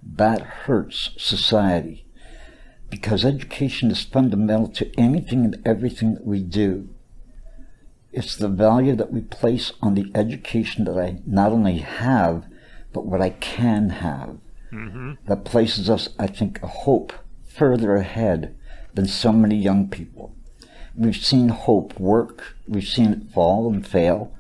That 0.06 0.42
hurts 0.42 1.12
society 1.18 2.06
because 2.90 3.26
education 3.26 3.90
is 3.90 4.04
fundamental 4.04 4.68
to 4.68 4.92
anything 5.00 5.46
and 5.46 5.60
everything 5.66 6.14
that 6.14 6.26
we 6.26 6.44
do. 6.44 6.90
It's 8.12 8.36
the 8.36 8.48
value 8.48 8.96
that 8.96 9.12
we 9.12 9.22
place 9.22 9.74
on 9.82 9.96
the 9.96 10.12
education 10.14 10.86
that 10.86 11.00
I 11.00 11.20
not 11.26 11.52
only 11.52 11.80
have, 11.80 12.46
but 12.94 13.08
what 13.08 13.22
I 13.22 13.32
can 13.32 13.90
have. 13.90 14.38
Mm-hmm. 14.72 15.14
That 15.28 15.44
places 15.46 15.90
us, 15.90 16.10
I 16.20 16.28
think, 16.28 16.62
a 16.62 16.68
hope 16.68 17.14
further 17.48 17.96
ahead 17.96 18.56
than 18.94 19.08
so 19.08 19.32
many 19.32 19.56
young 19.56 19.90
people. 19.90 20.36
We've 20.96 21.16
seen 21.16 21.50
hope 21.50 22.00
work, 22.00 22.56
we've 22.68 22.88
seen 22.88 23.12
it 23.12 23.34
fall 23.34 23.74
and 23.74 23.86
fail, 23.86 24.36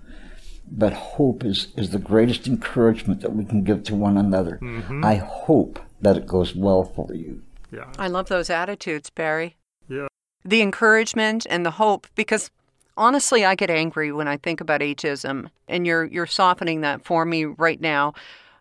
but 0.76 0.92
hope 0.92 1.46
is, 1.46 1.68
is 1.78 1.92
the 1.92 2.00
greatest 2.00 2.48
encouragement 2.48 3.22
that 3.22 3.36
we 3.36 3.46
can 3.46 3.64
give 3.64 3.84
to 3.84 3.96
one 3.96 4.18
another. 4.18 4.60
Mm-hmm. 4.62 5.06
I 5.06 5.16
hope 5.16 5.80
that 6.02 6.18
it 6.18 6.26
goes 6.28 6.56
well 6.56 6.84
for 6.84 7.14
you. 7.14 7.42
Yeah. 7.72 7.92
I 7.98 8.08
love 8.08 8.28
those 8.28 8.50
attitudes, 8.50 9.10
Barry. 9.10 9.56
Yeah. 9.88 10.08
The 10.44 10.62
encouragement 10.62 11.46
and 11.50 11.66
the 11.66 11.72
hope, 11.72 12.08
because 12.16 12.50
honestly, 12.98 13.46
I 13.46 13.56
get 13.56 13.70
angry 13.70 14.12
when 14.12 14.28
I 14.28 14.38
think 14.38 14.60
about 14.60 14.82
ageism, 14.82 15.50
and 15.68 15.88
you're 15.88 16.06
you're 16.06 16.28
softening 16.28 16.82
that 16.82 17.06
for 17.06 17.24
me 17.24 17.46
right 17.46 17.80
now, 17.80 18.14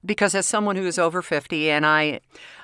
because 0.04 0.34
as 0.34 0.46
someone 0.46 0.76
who 0.76 0.86
is 0.86 0.98
over 0.98 1.22
fifty, 1.22 1.70
and 1.70 1.84
I, 1.84 2.20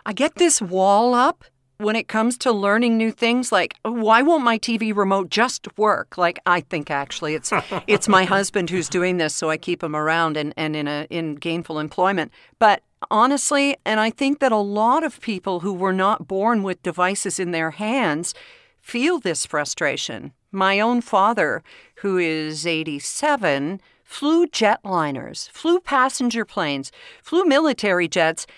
I 0.06 0.12
get 0.12 0.36
this 0.36 0.62
wall 0.62 1.14
up 1.14 1.44
when 1.78 1.94
it 1.94 2.08
comes 2.08 2.36
to 2.36 2.50
learning 2.50 2.96
new 2.96 3.12
things 3.12 3.52
like 3.52 3.76
why 3.84 4.20
won't 4.20 4.42
my 4.42 4.58
TV 4.58 4.94
remote 4.94 5.30
just 5.30 5.66
work? 5.78 6.18
Like 6.18 6.40
I 6.44 6.60
think 6.60 6.90
actually 6.90 7.34
it's 7.34 7.52
it's 7.86 8.08
my 8.08 8.24
husband 8.24 8.68
who's 8.68 8.88
doing 8.88 9.16
this 9.16 9.34
so 9.34 9.48
I 9.48 9.56
keep 9.56 9.82
him 9.82 9.94
around 9.94 10.36
and, 10.36 10.52
and 10.56 10.74
in 10.74 10.88
a 10.88 11.06
in 11.08 11.36
gainful 11.36 11.78
employment. 11.78 12.32
But 12.58 12.82
honestly 13.12 13.76
and 13.84 14.00
I 14.00 14.10
think 14.10 14.40
that 14.40 14.50
a 14.50 14.56
lot 14.56 15.04
of 15.04 15.20
people 15.20 15.60
who 15.60 15.72
were 15.72 15.92
not 15.92 16.26
born 16.26 16.64
with 16.64 16.82
devices 16.82 17.38
in 17.38 17.52
their 17.52 17.70
hands 17.70 18.34
feel 18.80 19.20
this 19.20 19.46
frustration. 19.46 20.32
My 20.50 20.80
own 20.80 21.00
father 21.00 21.62
who 21.96 22.18
is 22.18 22.66
87 22.66 23.80
flew 24.02 24.48
jetliners 24.48 25.48
flew 25.50 25.78
passenger 25.78 26.44
planes 26.44 26.90
flew 27.22 27.44
military 27.44 28.08
jets 28.08 28.48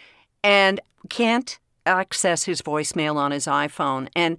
and 0.43 0.81
can't 1.11 1.59
access 1.87 2.45
his 2.45 2.63
voicemail 2.63 3.17
on 3.17 3.31
his 3.31 3.47
iPhone. 3.47 4.09
And 4.15 4.39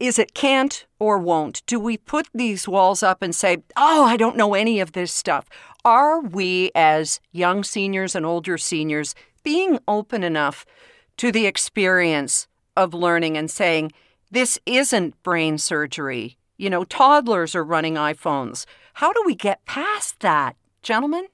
is 0.00 0.18
it 0.18 0.34
can't 0.34 0.86
or 0.98 1.18
won't? 1.18 1.62
Do 1.66 1.80
we 1.80 1.96
put 1.96 2.28
these 2.32 2.68
walls 2.68 3.02
up 3.02 3.20
and 3.22 3.34
say, 3.34 3.58
oh, 3.76 4.04
I 4.04 4.16
don't 4.16 4.36
know 4.36 4.54
any 4.54 4.80
of 4.80 4.92
this 4.92 5.12
stuff? 5.12 5.48
Are 5.84 6.20
we, 6.20 6.70
as 6.74 7.20
young 7.32 7.64
seniors 7.64 8.14
and 8.14 8.24
older 8.24 8.58
seniors, 8.58 9.14
being 9.42 9.78
open 9.88 10.22
enough 10.22 10.64
to 11.16 11.32
the 11.32 11.46
experience 11.46 12.46
of 12.76 12.94
learning 12.94 13.36
and 13.36 13.50
saying, 13.50 13.92
this 14.30 14.58
isn't 14.66 15.20
brain 15.22 15.58
surgery? 15.58 16.38
You 16.56 16.70
know, 16.70 16.84
toddlers 16.84 17.54
are 17.54 17.64
running 17.64 17.94
iPhones. 17.94 18.66
How 18.94 19.12
do 19.12 19.22
we 19.24 19.34
get 19.34 19.64
past 19.64 20.20
that, 20.20 20.56
gentlemen? 20.82 21.26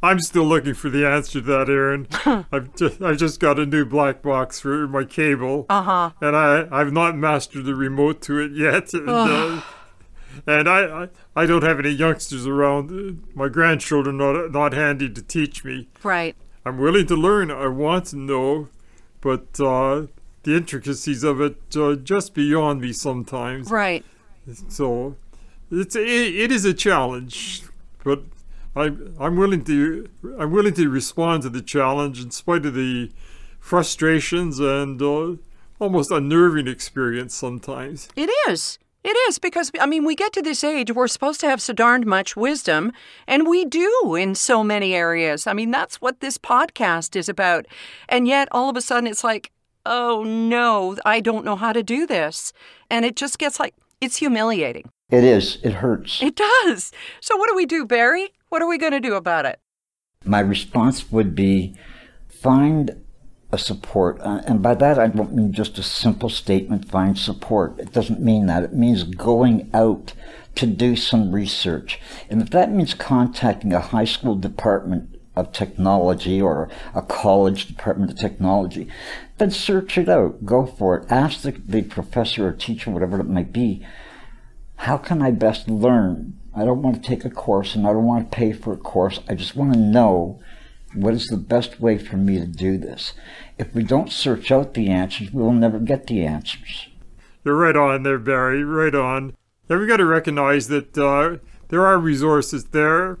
I'm 0.00 0.20
still 0.20 0.44
looking 0.44 0.74
for 0.74 0.90
the 0.90 1.04
answer 1.04 1.40
to 1.40 1.46
that, 1.46 1.68
Erin. 1.68 2.06
I've 2.52 2.74
just 2.76 3.02
I've 3.02 3.16
just 3.16 3.40
got 3.40 3.58
a 3.58 3.66
new 3.66 3.84
black 3.84 4.22
box 4.22 4.60
for 4.60 4.86
my 4.86 5.04
cable, 5.04 5.66
uh-huh. 5.68 6.10
and 6.20 6.36
I 6.36 6.68
I've 6.70 6.92
not 6.92 7.16
mastered 7.16 7.64
the 7.64 7.74
remote 7.74 8.22
to 8.22 8.38
it 8.38 8.52
yet. 8.52 8.92
And, 8.98 9.08
uh, 9.08 9.62
and 10.46 10.68
I, 10.68 11.04
I 11.04 11.08
I 11.34 11.46
don't 11.46 11.64
have 11.64 11.80
any 11.80 11.90
youngsters 11.90 12.46
around. 12.46 13.26
My 13.34 13.48
grandchildren 13.48 14.18
not 14.18 14.52
not 14.52 14.72
handy 14.72 15.10
to 15.10 15.22
teach 15.22 15.64
me. 15.64 15.88
Right. 16.04 16.36
I'm 16.64 16.78
willing 16.78 17.06
to 17.06 17.16
learn. 17.16 17.50
I 17.50 17.66
want 17.66 18.06
to 18.06 18.16
know, 18.16 18.68
but 19.20 19.58
uh, 19.58 20.06
the 20.44 20.56
intricacies 20.56 21.24
of 21.24 21.40
it 21.40 21.56
uh, 21.76 21.96
just 21.96 22.34
beyond 22.34 22.82
me 22.82 22.92
sometimes. 22.92 23.68
Right. 23.68 24.04
So 24.68 25.16
it's 25.72 25.96
it, 25.96 26.06
it 26.06 26.52
is 26.52 26.64
a 26.64 26.74
challenge, 26.74 27.64
but 28.04 28.22
I, 28.78 29.24
I'm 29.24 29.36
willing 29.36 29.64
to 29.64 30.08
I'm 30.38 30.52
willing 30.52 30.74
to 30.74 30.88
respond 30.88 31.42
to 31.42 31.48
the 31.48 31.62
challenge 31.62 32.22
in 32.22 32.30
spite 32.30 32.64
of 32.66 32.74
the 32.74 33.10
frustrations 33.58 34.58
and 34.60 35.00
uh, 35.02 35.36
almost 35.78 36.10
unnerving 36.10 36.68
experience 36.68 37.34
sometimes. 37.34 38.08
It 38.16 38.30
is. 38.48 38.78
It 39.04 39.16
is 39.28 39.38
because, 39.38 39.70
I 39.80 39.86
mean, 39.86 40.04
we 40.04 40.16
get 40.16 40.32
to 40.32 40.42
this 40.42 40.64
age, 40.64 40.90
we're 40.90 41.08
supposed 41.08 41.40
to 41.40 41.48
have 41.48 41.62
so 41.62 41.72
darned 41.72 42.04
much 42.04 42.36
wisdom, 42.36 42.92
and 43.28 43.46
we 43.46 43.64
do 43.64 44.16
in 44.16 44.34
so 44.34 44.64
many 44.64 44.92
areas. 44.92 45.46
I 45.46 45.52
mean, 45.52 45.70
that's 45.70 46.00
what 46.00 46.20
this 46.20 46.36
podcast 46.36 47.14
is 47.14 47.28
about. 47.28 47.66
And 48.08 48.26
yet, 48.26 48.48
all 48.50 48.68
of 48.68 48.76
a 48.76 48.80
sudden, 48.80 49.06
it's 49.06 49.22
like, 49.22 49.52
oh 49.86 50.24
no, 50.24 50.96
I 51.04 51.20
don't 51.20 51.44
know 51.44 51.56
how 51.56 51.72
to 51.72 51.82
do 51.82 52.06
this. 52.06 52.52
And 52.90 53.04
it 53.04 53.14
just 53.16 53.38
gets 53.38 53.60
like, 53.60 53.74
it's 54.00 54.16
humiliating. 54.16 54.90
It 55.10 55.24
is. 55.24 55.58
It 55.62 55.74
hurts. 55.74 56.20
It 56.20 56.36
does. 56.36 56.92
So, 57.20 57.36
what 57.36 57.48
do 57.48 57.56
we 57.56 57.66
do, 57.66 57.86
Barry? 57.86 58.32
What 58.48 58.62
are 58.62 58.68
we 58.68 58.78
going 58.78 58.92
to 58.92 59.00
do 59.00 59.14
about 59.14 59.44
it? 59.44 59.60
My 60.24 60.40
response 60.40 61.12
would 61.12 61.34
be 61.34 61.76
find 62.28 63.04
a 63.52 63.58
support. 63.58 64.20
Uh, 64.20 64.42
and 64.46 64.62
by 64.62 64.74
that, 64.74 64.98
I 64.98 65.08
don't 65.08 65.34
mean 65.34 65.52
just 65.52 65.78
a 65.78 65.82
simple 65.82 66.28
statement, 66.28 66.90
find 66.90 67.18
support. 67.18 67.78
It 67.78 67.92
doesn't 67.92 68.20
mean 68.20 68.46
that. 68.46 68.62
It 68.62 68.72
means 68.72 69.02
going 69.04 69.70
out 69.74 70.12
to 70.54 70.66
do 70.66 70.96
some 70.96 71.32
research. 71.32 72.00
And 72.28 72.42
if 72.42 72.50
that 72.50 72.72
means 72.72 72.94
contacting 72.94 73.72
a 73.72 73.80
high 73.80 74.04
school 74.04 74.34
department 74.34 75.16
of 75.36 75.52
technology 75.52 76.42
or 76.42 76.68
a 76.94 77.02
college 77.02 77.66
department 77.66 78.10
of 78.10 78.18
technology, 78.18 78.88
then 79.38 79.50
search 79.50 79.96
it 79.96 80.08
out. 80.08 80.44
Go 80.44 80.66
for 80.66 80.98
it. 80.98 81.10
Ask 81.10 81.42
the, 81.42 81.52
the 81.52 81.82
professor 81.82 82.48
or 82.48 82.52
teacher, 82.52 82.90
whatever 82.90 83.20
it 83.20 83.28
might 83.28 83.52
be, 83.52 83.86
how 84.76 84.96
can 84.96 85.22
I 85.22 85.30
best 85.30 85.68
learn? 85.68 86.38
I 86.58 86.64
don't 86.64 86.82
want 86.82 87.02
to 87.02 87.08
take 87.08 87.24
a 87.24 87.30
course 87.30 87.74
and 87.74 87.86
I 87.86 87.92
don't 87.92 88.04
want 88.04 88.30
to 88.30 88.36
pay 88.36 88.52
for 88.52 88.72
a 88.72 88.76
course. 88.76 89.20
I 89.28 89.34
just 89.34 89.56
want 89.56 89.72
to 89.72 89.78
know 89.78 90.40
what 90.94 91.14
is 91.14 91.26
the 91.26 91.36
best 91.36 91.80
way 91.80 91.98
for 91.98 92.16
me 92.16 92.38
to 92.38 92.46
do 92.46 92.78
this? 92.78 93.12
If 93.58 93.74
we 93.74 93.82
don't 93.82 94.10
search 94.10 94.50
out 94.50 94.74
the 94.74 94.88
answers, 94.88 95.32
we 95.32 95.42
will 95.42 95.52
never 95.52 95.78
get 95.78 96.06
the 96.06 96.24
answers. 96.24 96.88
You're 97.44 97.56
right 97.56 97.76
on 97.76 98.02
there, 98.02 98.18
Barry. 98.18 98.64
Right 98.64 98.94
on. 98.94 99.36
Yeah, 99.68 99.76
we've 99.76 99.88
got 99.88 99.98
to 99.98 100.06
recognize 100.06 100.68
that 100.68 100.96
uh, 100.96 101.38
there 101.68 101.86
are 101.86 101.98
resources 101.98 102.66
there, 102.66 103.18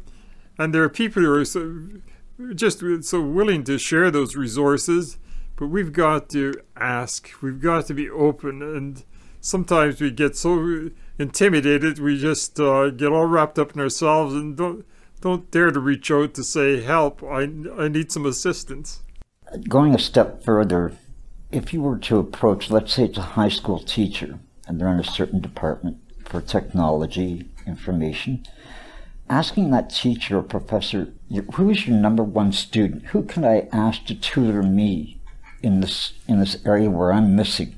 and 0.58 0.74
there 0.74 0.82
are 0.82 0.88
people 0.88 1.22
who 1.22 1.32
are 1.32 1.44
so, 1.44 1.88
just 2.54 2.82
so 3.02 3.20
willing 3.20 3.64
to 3.64 3.78
share 3.78 4.10
those 4.10 4.34
resources. 4.34 5.18
But 5.56 5.66
we've 5.66 5.92
got 5.92 6.30
to 6.30 6.54
ask. 6.76 7.30
We've 7.42 7.60
got 7.60 7.86
to 7.86 7.94
be 7.94 8.08
open 8.08 8.62
and 8.62 9.04
sometimes 9.40 10.00
we 10.00 10.10
get 10.10 10.36
so 10.36 10.90
intimidated 11.18 11.98
we 11.98 12.18
just 12.18 12.58
uh, 12.60 12.90
get 12.90 13.12
all 13.12 13.26
wrapped 13.26 13.58
up 13.58 13.74
in 13.74 13.80
ourselves 13.80 14.34
and 14.34 14.56
don't 14.56 14.84
don't 15.20 15.50
dare 15.50 15.72
to 15.72 15.80
reach 15.80 16.10
out 16.10 16.34
to 16.34 16.44
say 16.44 16.80
help. 16.80 17.22
I 17.22 17.42
I 17.76 17.88
need 17.88 18.12
some 18.12 18.26
assistance. 18.26 19.02
Going 19.68 19.94
a 19.94 19.98
step 19.98 20.44
further, 20.44 20.92
if 21.50 21.72
you 21.72 21.80
were 21.80 21.98
to 21.98 22.18
approach, 22.18 22.70
let's 22.70 22.92
say 22.92 23.04
it's 23.04 23.18
a 23.18 23.22
high 23.22 23.48
school 23.48 23.80
teacher 23.80 24.38
and 24.66 24.80
they're 24.80 24.92
in 24.92 25.00
a 25.00 25.04
certain 25.04 25.40
department 25.40 25.96
for 26.24 26.42
technology 26.42 27.48
information, 27.66 28.44
asking 29.30 29.70
that 29.70 29.90
teacher 29.90 30.38
or 30.38 30.42
professor, 30.42 31.12
who 31.54 31.70
is 31.70 31.86
your 31.86 31.96
number 31.96 32.22
one 32.22 32.52
student? 32.52 33.06
Who 33.06 33.22
can 33.22 33.44
I 33.44 33.68
ask 33.72 34.04
to 34.06 34.14
tutor 34.14 34.62
me 34.62 35.20
in 35.62 35.80
this 35.80 36.12
in 36.28 36.38
this 36.38 36.58
area 36.64 36.90
where 36.90 37.12
I'm 37.12 37.34
missing? 37.34 37.76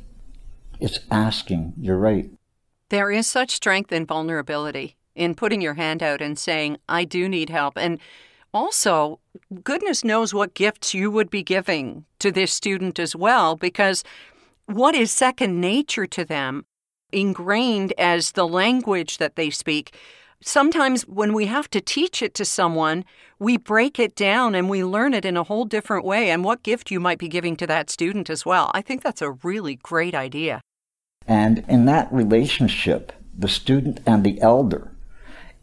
It's 0.80 1.00
asking. 1.10 1.74
You're 1.78 1.98
right. 1.98 2.30
There 2.90 3.12
is 3.12 3.26
such 3.26 3.52
strength 3.52 3.92
in 3.92 4.04
vulnerability, 4.04 4.96
in 5.14 5.36
putting 5.36 5.60
your 5.60 5.74
hand 5.74 6.02
out 6.02 6.20
and 6.20 6.36
saying, 6.36 6.78
I 6.88 7.04
do 7.04 7.28
need 7.28 7.48
help. 7.48 7.78
And 7.78 8.00
also, 8.52 9.20
goodness 9.62 10.02
knows 10.02 10.34
what 10.34 10.54
gifts 10.54 10.92
you 10.92 11.08
would 11.08 11.30
be 11.30 11.44
giving 11.44 12.04
to 12.18 12.32
this 12.32 12.52
student 12.52 12.98
as 12.98 13.14
well, 13.14 13.54
because 13.54 14.02
what 14.66 14.96
is 14.96 15.12
second 15.12 15.60
nature 15.60 16.06
to 16.06 16.24
them, 16.24 16.64
ingrained 17.12 17.92
as 17.96 18.32
the 18.32 18.46
language 18.46 19.18
that 19.18 19.36
they 19.36 19.50
speak, 19.50 19.94
sometimes 20.42 21.02
when 21.02 21.32
we 21.32 21.46
have 21.46 21.70
to 21.70 21.80
teach 21.80 22.22
it 22.22 22.34
to 22.34 22.44
someone, 22.44 23.04
we 23.38 23.56
break 23.56 24.00
it 24.00 24.16
down 24.16 24.56
and 24.56 24.68
we 24.68 24.82
learn 24.82 25.14
it 25.14 25.24
in 25.24 25.36
a 25.36 25.44
whole 25.44 25.64
different 25.64 26.04
way. 26.04 26.30
And 26.30 26.42
what 26.42 26.64
gift 26.64 26.90
you 26.90 26.98
might 26.98 27.18
be 27.18 27.28
giving 27.28 27.54
to 27.58 27.68
that 27.68 27.88
student 27.88 28.28
as 28.28 28.44
well. 28.44 28.72
I 28.74 28.82
think 28.82 29.02
that's 29.02 29.22
a 29.22 29.32
really 29.44 29.76
great 29.76 30.14
idea. 30.14 30.60
And 31.26 31.64
in 31.68 31.84
that 31.84 32.12
relationship, 32.12 33.12
the 33.36 33.48
student 33.48 34.00
and 34.06 34.24
the 34.24 34.40
elder 34.40 34.92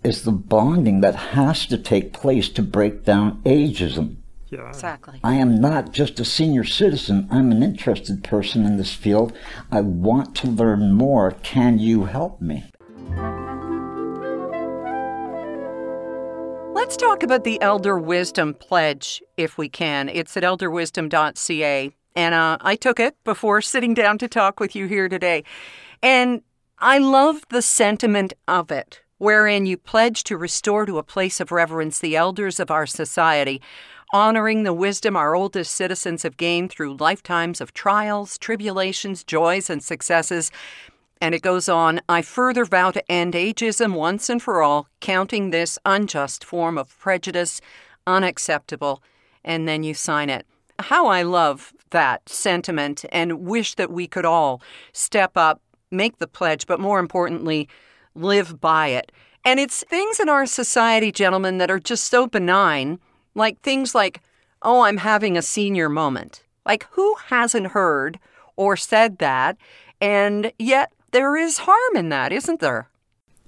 is 0.04 0.24
the 0.24 0.32
bonding 0.32 1.02
that 1.02 1.16
has 1.16 1.66
to 1.66 1.78
take 1.78 2.14
place 2.14 2.50
to 2.50 2.62
break 2.62 3.04
down 3.04 3.42
ageism. 3.44 4.18
Yeah. 4.50 4.70
Exactly. 4.70 5.20
I 5.24 5.36
am 5.36 5.60
not 5.60 5.92
just 5.92 6.20
a 6.20 6.26
senior 6.26 6.64
citizen. 6.64 7.28
I'm 7.30 7.52
an 7.52 7.64
interested 7.64 8.24
person 8.24 8.66
in 8.66 8.78
this 8.78 8.94
field. 8.94 9.34
I 9.72 9.82
want 9.82 10.36
to 10.38 10.48
learn 10.48 10.94
more. 10.94 11.32
Can 11.44 11.80
you 11.80 12.06
help 12.06 12.40
me? 12.40 12.64
Let's 16.74 16.96
talk 16.96 17.24
about 17.24 17.44
the 17.44 17.62
Elder 17.62 18.00
Wisdom 18.00 18.54
Pledge, 18.54 19.22
if 19.36 19.58
we 19.58 19.68
can. 19.68 20.08
It's 20.08 20.38
at 20.38 20.44
elderwisdom.ca. 20.44 21.92
And 22.18 22.34
uh, 22.34 22.58
I 22.62 22.76
took 22.76 23.00
it 23.00 23.16
before 23.24 23.62
sitting 23.62 23.94
down 23.94 24.18
to 24.18 24.28
talk 24.28 24.60
with 24.60 24.76
you 24.76 24.88
here 24.88 25.08
today. 25.08 25.44
And 26.02 26.42
I 26.80 26.98
love 26.98 27.44
the 27.50 27.62
sentiment 27.62 28.34
of 28.48 28.72
it, 28.72 29.02
wherein 29.20 29.68
you 29.68 29.78
pledge 29.78 30.24
to 30.24 30.36
restore 30.36 30.88
to 30.88 30.98
a 30.98 31.04
place 31.04 31.40
of 31.40 31.52
reverence 31.52 32.00
the 32.00 32.16
elders 32.16 32.60
of 32.60 32.72
our 32.72 32.88
society, 32.88 33.62
honoring 34.12 34.64
the 34.64 34.74
wisdom 34.74 35.16
our 35.16 35.36
oldest 35.36 35.76
citizens 35.76 36.24
have 36.24 36.38
gained 36.38 36.72
through 36.72 36.98
lifetimes 36.98 37.62
of 37.62 37.72
trials, 37.76 38.40
tribulations, 38.40 39.24
joys, 39.24 39.70
and 39.70 39.84
successes. 39.84 40.52
And 41.22 41.36
it 41.36 41.44
goes 41.44 41.70
on 41.70 42.02
I 42.10 42.24
further 42.24 42.66
vow 42.66 42.90
to 42.90 43.12
end 43.12 43.36
ageism 43.36 43.94
once 43.94 44.28
and 44.28 44.42
for 44.42 44.64
all, 44.64 44.88
counting 45.02 45.52
this 45.52 45.78
unjust 45.86 46.44
form 46.44 46.80
of 46.80 46.98
prejudice 46.98 47.62
unacceptable. 48.08 49.04
And 49.46 49.68
then 49.68 49.84
you 49.84 49.94
sign 49.94 50.32
it. 50.32 50.48
How 50.80 51.06
I 51.08 51.22
love 51.22 51.74
that 51.92 52.28
sentiment 52.30 53.06
and 53.12 53.42
wish 53.42 53.76
that 53.76 53.92
we 53.92 54.08
could 54.08 54.26
all 54.26 54.62
step 54.94 55.32
up, 55.36 55.62
make 55.92 56.18
the 56.18 56.28
pledge, 56.28 56.68
but 56.68 56.80
more 56.80 57.00
importantly, 57.00 57.68
live 58.16 58.60
by 58.60 58.88
it. 58.88 59.12
And 59.46 59.60
it's 59.60 59.84
things 59.84 60.20
in 60.20 60.30
our 60.30 60.46
society, 60.46 61.12
gentlemen, 61.12 61.58
that 61.60 61.72
are 61.72 61.80
just 61.80 62.06
so 62.06 62.28
benign, 62.28 63.00
like 63.36 63.62
things 63.62 63.96
like, 63.96 64.22
oh, 64.62 64.82
I'm 64.82 64.98
having 64.98 65.38
a 65.38 65.42
senior 65.42 65.88
moment. 65.88 66.44
Like, 66.66 66.86
who 66.92 67.16
hasn't 67.28 67.68
heard 67.68 68.20
or 68.56 68.76
said 68.76 69.20
that? 69.20 69.58
And 70.02 70.52
yet, 70.60 70.92
there 71.12 71.38
is 71.38 71.60
harm 71.60 71.96
in 71.96 72.10
that, 72.10 72.34
isn't 72.34 72.60
there? 72.60 72.90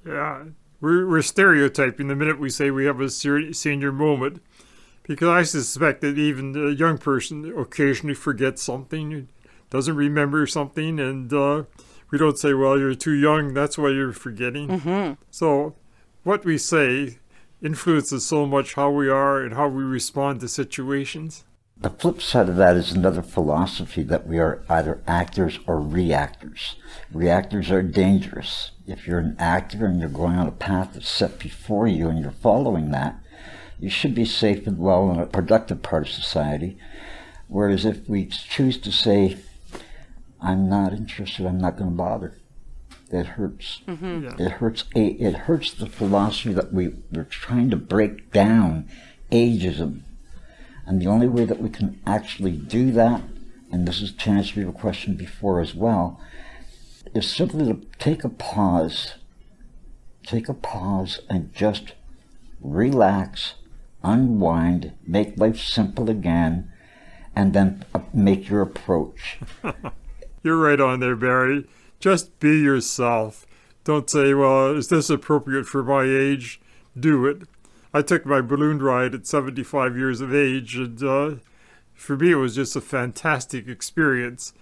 Yeah, 0.06 0.46
we're, 0.80 1.08
we're 1.08 1.22
stereotyping 1.22 2.08
the 2.08 2.16
minute 2.16 2.40
we 2.40 2.50
say 2.50 2.72
we 2.72 2.86
have 2.86 3.02
a 3.02 3.10
senior 3.10 3.92
moment 3.92 4.42
because 5.10 5.28
I 5.28 5.42
suspect 5.42 6.02
that 6.02 6.20
even 6.20 6.56
a 6.56 6.70
young 6.70 7.00
person 7.00 7.52
occasionally 7.58 8.14
forgets 8.14 8.62
something, 8.62 9.28
doesn't 9.72 9.96
remember 9.96 10.46
something, 10.46 11.00
and 11.00 11.34
uh, 11.34 11.64
we 12.12 12.20
don't 12.20 12.38
say, 12.38 12.54
well, 12.54 12.78
you're 12.78 12.94
too 12.94 13.14
young, 13.14 13.56
that's 13.56 13.76
why 13.76 13.90
you're 13.90 14.14
forgetting. 14.14 14.68
Mm-hmm. 14.68 15.14
So, 15.32 15.74
what 16.22 16.46
we 16.46 16.60
say 16.60 17.18
influences 17.60 18.24
so 18.24 18.46
much 18.46 18.76
how 18.76 18.92
we 18.92 19.10
are 19.10 19.42
and 19.42 19.56
how 19.56 19.68
we 19.68 19.82
respond 19.82 20.42
to 20.42 20.48
situations. 20.48 21.44
The 21.76 21.90
flip 21.90 22.22
side 22.22 22.48
of 22.48 22.58
that 22.58 22.78
is 22.78 22.92
another 22.92 23.24
philosophy 23.24 24.04
that 24.04 24.28
we 24.28 24.38
are 24.38 24.64
either 24.70 25.02
actors 25.08 25.58
or 25.66 25.82
reactors. 25.82 26.76
Reactors 27.12 27.72
are 27.72 27.82
dangerous. 27.82 28.72
If 28.86 29.08
you're 29.08 29.18
an 29.18 29.38
actor 29.40 29.88
and 29.88 30.00
you're 30.00 30.08
going 30.08 30.36
on 30.36 30.48
a 30.48 30.52
path 30.52 30.92
that's 30.94 31.10
set 31.10 31.40
before 31.40 31.88
you 31.88 32.10
and 32.10 32.20
you're 32.20 32.30
following 32.30 32.92
that, 32.92 33.20
you 33.80 33.90
should 33.90 34.14
be 34.14 34.26
safe 34.26 34.68
and 34.68 34.78
well 34.78 35.12
in 35.12 35.20
a 35.20 35.26
productive 35.26 35.82
part 35.82 36.08
of 36.08 36.14
society. 36.14 36.78
Whereas 37.48 37.86
if 37.86 38.08
we 38.08 38.26
choose 38.26 38.78
to 38.80 38.92
say, 38.92 39.38
I'm 40.42 40.70
not 40.70 40.94
interested, 40.94 41.46
I'm 41.46 41.60
not 41.60 41.78
going 41.78 41.90
to 41.90 41.96
bother, 41.96 42.38
that 43.10 43.26
hurts. 43.26 43.82
Mm-hmm. 43.88 44.26
Yeah. 44.26 44.46
It 44.46 44.52
hurts. 44.54 44.84
It 44.94 45.36
hurts 45.36 45.74
the 45.74 45.88
philosophy 45.88 46.54
that 46.54 46.72
we, 46.72 46.94
we're 47.12 47.24
trying 47.24 47.70
to 47.72 47.76
break 47.76 48.32
down 48.32 48.88
ageism 49.32 50.02
and 50.90 51.00
the 51.00 51.08
only 51.08 51.28
way 51.28 51.46
that 51.46 51.62
we 51.62 51.70
can 51.70 52.02
actually 52.08 52.54
do 52.54 52.92
that, 52.94 53.22
and 53.72 53.88
this 53.88 54.02
is 54.02 54.12
to 54.12 54.30
answer 54.32 54.60
your 54.60 54.72
question 54.72 55.14
before 55.14 55.62
as 55.62 55.76
well, 55.76 56.20
is 57.14 57.30
simply 57.30 57.72
to 57.72 57.86
take 58.00 58.24
a 58.24 58.30
pause, 58.30 59.14
take 60.26 60.50
a 60.50 60.54
pause 60.56 61.20
and 61.30 61.54
just 61.54 61.94
relax, 62.60 63.54
unwind, 64.04 64.94
make 65.06 65.38
life 65.38 65.60
simple 65.60 66.10
again, 66.10 66.72
and 67.36 67.54
then 67.54 67.86
uh, 67.94 68.00
make 68.14 68.50
your 68.50 68.62
approach. 68.62 69.40
You're 70.44 70.58
right 70.58 70.80
on 70.80 71.00
there, 71.00 71.16
Barry. 71.16 71.68
Just 72.00 72.40
be 72.40 72.60
yourself. 72.60 73.46
Don't 73.84 74.10
say, 74.10 74.34
well, 74.34 74.76
is 74.76 74.88
this 74.88 75.10
appropriate 75.10 75.66
for 75.66 75.84
my 75.84 76.04
age? 76.04 76.62
Do 76.98 77.26
it. 77.26 77.44
I 77.94 78.02
took 78.02 78.26
my 78.26 78.42
balloon 78.42 78.80
ride 78.80 79.16
at 79.16 79.28
75 79.28 79.98
years 79.98 80.22
of 80.22 80.34
age, 80.34 80.76
and 80.76 81.02
uh, 81.04 81.36
for 81.94 82.16
me, 82.16 82.32
it 82.32 82.36
was 82.36 82.56
just 82.56 82.76
a 82.76 82.82
fantastic 82.82 83.68
experience. 83.68 84.54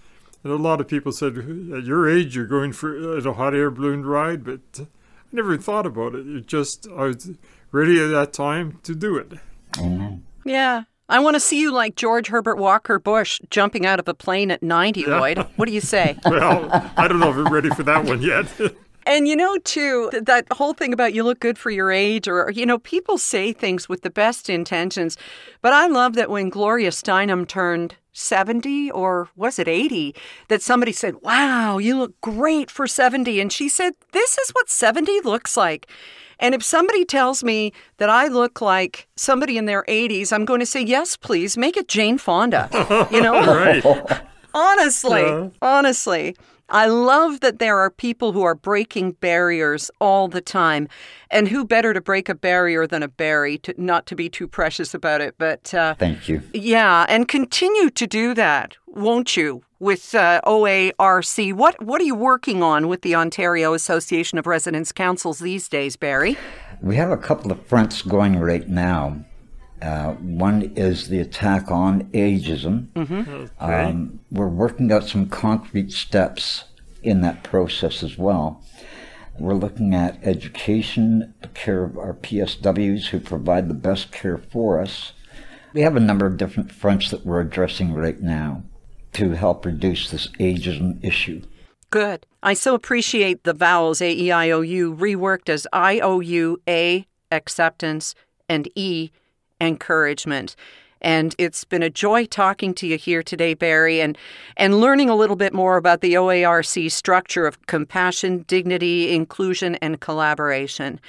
And 0.42 0.52
a 0.52 0.56
lot 0.56 0.80
of 0.80 0.88
people 0.88 1.12
said, 1.12 1.36
at 1.36 1.84
your 1.84 2.08
age, 2.08 2.36
you're 2.36 2.46
going 2.46 2.72
for 2.72 3.18
a 3.18 3.32
hot 3.32 3.54
air 3.54 3.70
balloon 3.70 4.04
ride, 4.06 4.44
but 4.44 4.60
I 4.80 4.86
never 5.32 5.56
thought 5.58 5.86
about 5.86 6.14
it. 6.14 6.26
It 6.26 6.46
just, 6.46 6.88
I 6.88 7.04
was 7.04 7.30
ready 7.72 8.02
at 8.02 8.08
that 8.08 8.32
time 8.32 8.78
to 8.84 8.94
do 8.94 9.16
it. 9.16 9.32
Amen. 9.78 10.24
Yeah. 10.44 10.84
I 11.10 11.20
want 11.20 11.34
to 11.36 11.40
see 11.40 11.58
you 11.60 11.72
like 11.72 11.96
George 11.96 12.28
Herbert 12.28 12.56
Walker 12.56 12.98
Bush 12.98 13.40
jumping 13.50 13.86
out 13.86 13.98
of 13.98 14.08
a 14.08 14.14
plane 14.14 14.50
at 14.50 14.62
90, 14.62 15.00
Yeah. 15.00 15.18
Lloyd. 15.18 15.38
What 15.56 15.66
do 15.66 15.72
you 15.72 15.80
say? 15.80 16.18
Well, 16.26 16.68
I 16.96 17.08
don't 17.08 17.18
know 17.18 17.30
if 17.30 17.36
I'm 17.36 17.52
ready 17.52 17.70
for 17.70 17.82
that 17.84 18.04
one 18.04 18.22
yet. 18.22 18.46
And 19.06 19.26
you 19.26 19.36
know, 19.36 19.56
too, 19.64 20.10
that 20.12 20.44
whole 20.52 20.74
thing 20.74 20.92
about 20.92 21.14
you 21.14 21.24
look 21.24 21.40
good 21.40 21.56
for 21.56 21.70
your 21.70 21.90
age, 21.90 22.28
or, 22.28 22.50
you 22.50 22.66
know, 22.66 22.76
people 22.78 23.16
say 23.16 23.54
things 23.54 23.88
with 23.88 24.02
the 24.02 24.10
best 24.10 24.50
intentions. 24.50 25.16
But 25.62 25.72
I 25.72 25.86
love 25.86 26.12
that 26.16 26.28
when 26.28 26.50
Gloria 26.50 26.90
Steinem 26.90 27.48
turned 27.48 27.94
70, 28.12 28.90
or 28.90 29.30
was 29.34 29.58
it 29.58 29.66
80, 29.66 30.14
that 30.48 30.60
somebody 30.60 30.92
said, 30.92 31.22
Wow, 31.22 31.78
you 31.78 31.96
look 31.96 32.20
great 32.20 32.70
for 32.70 32.86
70. 32.86 33.40
And 33.40 33.50
she 33.50 33.70
said, 33.70 33.94
This 34.12 34.36
is 34.36 34.50
what 34.50 34.68
70 34.68 35.22
looks 35.22 35.56
like. 35.56 35.88
And 36.40 36.54
if 36.54 36.62
somebody 36.62 37.04
tells 37.04 37.42
me 37.42 37.72
that 37.96 38.08
I 38.10 38.28
look 38.28 38.60
like 38.60 39.08
somebody 39.16 39.58
in 39.58 39.64
their 39.66 39.84
80s, 39.88 40.32
I'm 40.32 40.44
going 40.44 40.60
to 40.60 40.66
say, 40.66 40.82
Yes, 40.82 41.16
please, 41.16 41.56
make 41.56 41.76
it 41.76 41.88
Jane 41.88 42.18
Fonda. 42.18 42.68
You 43.10 43.20
know? 43.20 43.32
right. 43.54 44.22
Honestly, 44.54 45.20
Yeah. 45.22 45.48
honestly, 45.62 46.36
I 46.70 46.86
love 46.86 47.40
that 47.40 47.58
there 47.60 47.78
are 47.78 47.90
people 47.90 48.32
who 48.32 48.42
are 48.42 48.54
breaking 48.54 49.12
barriers 49.12 49.90
all 50.00 50.28
the 50.28 50.40
time. 50.40 50.88
And 51.30 51.48
who 51.48 51.64
better 51.66 51.92
to 51.92 52.00
break 52.00 52.28
a 52.30 52.34
barrier 52.34 52.86
than 52.86 53.02
a 53.02 53.08
berry, 53.08 53.58
to, 53.58 53.74
not 53.76 54.06
to 54.06 54.14
be 54.16 54.28
too 54.30 54.48
precious 54.48 54.94
about 54.94 55.20
it. 55.20 55.34
But 55.38 55.74
uh, 55.74 55.94
Thank 55.98 56.26
you. 56.28 56.42
yeah, 56.54 57.04
and 57.08 57.28
continue 57.28 57.90
to 57.90 58.06
do 58.06 58.32
that, 58.34 58.76
won't 58.86 59.36
you, 59.36 59.62
with 59.80 60.14
uh, 60.14 60.40
OARC? 60.44 61.52
What, 61.54 61.82
what 61.82 62.00
are 62.00 62.04
you 62.04 62.14
working 62.14 62.62
on 62.62 62.88
with 62.88 63.02
the 63.02 63.14
Ontario 63.14 63.74
Association 63.74 64.38
of 64.38 64.46
Residents 64.46 64.92
Councils 64.92 65.38
these 65.38 65.68
days, 65.68 65.96
Barry? 65.96 66.36
We 66.80 66.96
have 66.96 67.10
a 67.10 67.16
couple 67.16 67.52
of 67.52 67.64
fronts 67.66 68.02
going 68.02 68.38
right 68.38 68.68
now. 68.68 69.24
Uh, 69.80 70.14
one 70.14 70.72
is 70.74 71.08
the 71.08 71.20
attack 71.20 71.70
on 71.70 72.04
ageism. 72.10 72.88
Okay. 72.96 73.48
Um, 73.60 74.20
we're 74.30 74.48
working 74.48 74.90
out 74.90 75.04
some 75.08 75.28
concrete 75.28 75.92
steps 75.92 76.64
in 77.02 77.20
that 77.20 77.44
process 77.44 78.02
as 78.02 78.18
well. 78.18 78.62
We're 79.38 79.54
looking 79.54 79.94
at 79.94 80.18
education, 80.24 81.32
the 81.42 81.48
care 81.48 81.84
of 81.84 81.96
our 81.96 82.14
PSWs 82.14 83.06
who 83.06 83.20
provide 83.20 83.68
the 83.68 83.74
best 83.74 84.10
care 84.10 84.38
for 84.38 84.80
us. 84.80 85.12
We 85.72 85.82
have 85.82 85.94
a 85.94 86.00
number 86.00 86.26
of 86.26 86.36
different 86.36 86.72
fronts 86.72 87.10
that 87.10 87.24
we're 87.24 87.40
addressing 87.40 87.94
right 87.94 88.20
now 88.20 88.64
to 89.12 89.30
help 89.30 89.64
reduce 89.64 90.10
this 90.10 90.28
ageism 90.38 91.02
issue. 91.04 91.42
Good. 91.90 92.26
I 92.42 92.54
so 92.54 92.74
appreciate 92.74 93.44
the 93.44 93.54
vowels 93.54 94.00
A 94.02 94.12
E 94.12 94.30
I 94.30 94.50
O 94.50 94.60
U 94.60 94.94
reworked 94.94 95.48
as 95.48 95.66
I 95.72 96.00
O 96.00 96.20
U 96.20 96.60
A 96.68 97.06
acceptance 97.32 98.14
and 98.48 98.68
E 98.74 99.10
encouragement. 99.60 100.54
And 101.00 101.34
it's 101.38 101.64
been 101.64 101.82
a 101.82 101.90
joy 101.90 102.26
talking 102.26 102.74
to 102.74 102.86
you 102.86 102.98
here 102.98 103.22
today, 103.22 103.54
Barry, 103.54 104.00
and, 104.00 104.18
and 104.56 104.80
learning 104.80 105.08
a 105.08 105.16
little 105.16 105.36
bit 105.36 105.54
more 105.54 105.76
about 105.76 106.00
the 106.00 106.14
OARC 106.14 106.90
structure 106.90 107.46
of 107.46 107.66
compassion, 107.66 108.44
dignity, 108.48 109.14
inclusion, 109.14 109.76
and 109.76 110.00
collaboration. 110.00 111.00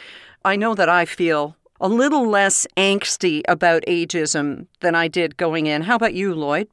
I 0.45 0.55
know 0.55 0.75
that 0.75 0.89
I 0.89 1.05
feel 1.05 1.55
a 1.81 1.89
little 1.89 2.29
less 2.29 2.67
angsty 2.77 3.41
about 3.47 3.83
ageism 3.88 4.67
than 4.81 4.93
I 4.95 5.07
did 5.07 5.38
going 5.38 5.65
in. 5.65 5.81
How 5.83 5.95
about 5.95 6.13
you, 6.13 6.35
Lloyd? 6.35 6.67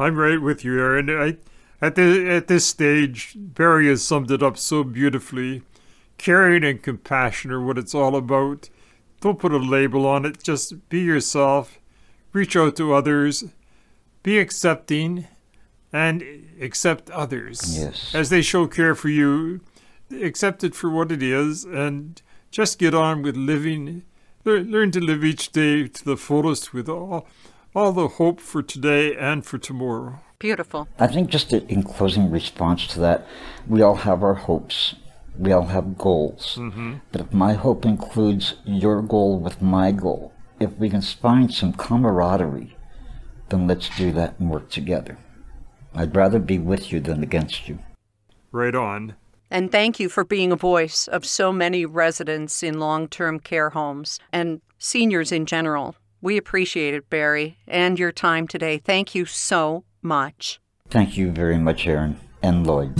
I'm 0.00 0.16
right 0.16 0.40
with 0.40 0.64
you, 0.64 0.78
Erin. 0.80 1.10
I, 1.10 1.36
at, 1.84 1.94
the, 1.94 2.28
at 2.28 2.48
this 2.48 2.66
stage, 2.66 3.34
Barry 3.36 3.88
has 3.88 4.02
summed 4.02 4.30
it 4.30 4.42
up 4.42 4.58
so 4.58 4.84
beautifully. 4.84 5.62
Caring 6.18 6.64
and 6.64 6.82
compassion 6.82 7.50
are 7.50 7.64
what 7.64 7.78
it's 7.78 7.94
all 7.94 8.16
about. 8.16 8.68
Don't 9.20 9.38
put 9.38 9.52
a 9.52 9.58
label 9.58 10.06
on 10.06 10.24
it, 10.24 10.42
just 10.42 10.88
be 10.88 11.00
yourself 11.00 11.80
reach 12.32 12.56
out 12.56 12.76
to 12.76 12.94
others, 12.94 13.44
be 14.22 14.38
accepting, 14.38 15.26
and 15.92 16.22
accept 16.60 17.10
others. 17.10 17.78
Yes. 17.78 18.14
As 18.14 18.30
they 18.30 18.42
show 18.42 18.66
care 18.66 18.94
for 18.94 19.08
you, 19.08 19.60
accept 20.12 20.62
it 20.62 20.74
for 20.74 20.90
what 20.90 21.10
it 21.10 21.22
is, 21.22 21.64
and 21.64 22.20
just 22.50 22.78
get 22.78 22.94
on 22.94 23.22
with 23.22 23.36
living. 23.36 24.04
Learn, 24.44 24.70
learn 24.70 24.90
to 24.92 25.00
live 25.00 25.24
each 25.24 25.52
day 25.52 25.88
to 25.88 26.04
the 26.04 26.16
fullest 26.16 26.72
with 26.72 26.88
all, 26.88 27.26
all 27.74 27.92
the 27.92 28.08
hope 28.08 28.40
for 28.40 28.62
today 28.62 29.16
and 29.16 29.44
for 29.44 29.58
tomorrow. 29.58 30.20
Beautiful. 30.38 30.88
I 30.98 31.06
think 31.06 31.30
just 31.30 31.52
in 31.52 31.82
closing 31.82 32.30
response 32.30 32.86
to 32.88 33.00
that, 33.00 33.26
we 33.66 33.82
all 33.82 33.96
have 33.96 34.22
our 34.22 34.34
hopes. 34.34 34.96
We 35.38 35.52
all 35.52 35.66
have 35.66 35.98
goals. 35.98 36.56
Mm-hmm. 36.58 36.94
But 37.12 37.20
if 37.20 37.32
my 37.32 37.52
hope 37.54 37.84
includes 37.84 38.54
your 38.64 39.02
goal 39.02 39.38
with 39.38 39.60
my 39.60 39.92
goal, 39.92 40.32
if 40.58 40.72
we 40.76 40.90
can 40.90 41.02
find 41.02 41.52
some 41.52 41.72
camaraderie, 41.72 42.76
then 43.50 43.66
let's 43.66 43.94
do 43.96 44.12
that 44.12 44.38
and 44.38 44.50
work 44.50 44.70
together. 44.70 45.18
I'd 45.94 46.14
rather 46.16 46.38
be 46.38 46.58
with 46.58 46.92
you 46.92 47.00
than 47.00 47.22
against 47.22 47.68
you. 47.68 47.78
Right 48.52 48.74
on. 48.74 49.16
And 49.50 49.72
thank 49.72 49.98
you 49.98 50.08
for 50.08 50.24
being 50.24 50.52
a 50.52 50.56
voice 50.56 51.08
of 51.08 51.26
so 51.26 51.52
many 51.52 51.84
residents 51.84 52.62
in 52.62 52.78
long 52.78 53.08
term 53.08 53.40
care 53.40 53.70
homes 53.70 54.20
and 54.32 54.60
seniors 54.78 55.32
in 55.32 55.44
general. 55.46 55.96
We 56.22 56.36
appreciate 56.36 56.94
it, 56.94 57.08
Barry, 57.08 57.58
and 57.66 57.98
your 57.98 58.12
time 58.12 58.46
today. 58.46 58.78
Thank 58.78 59.14
you 59.14 59.24
so 59.24 59.84
much. 60.02 60.60
Thank 60.88 61.16
you 61.16 61.30
very 61.30 61.58
much, 61.58 61.86
Erin 61.86 62.18
and 62.42 62.66
Lloyd. 62.66 62.98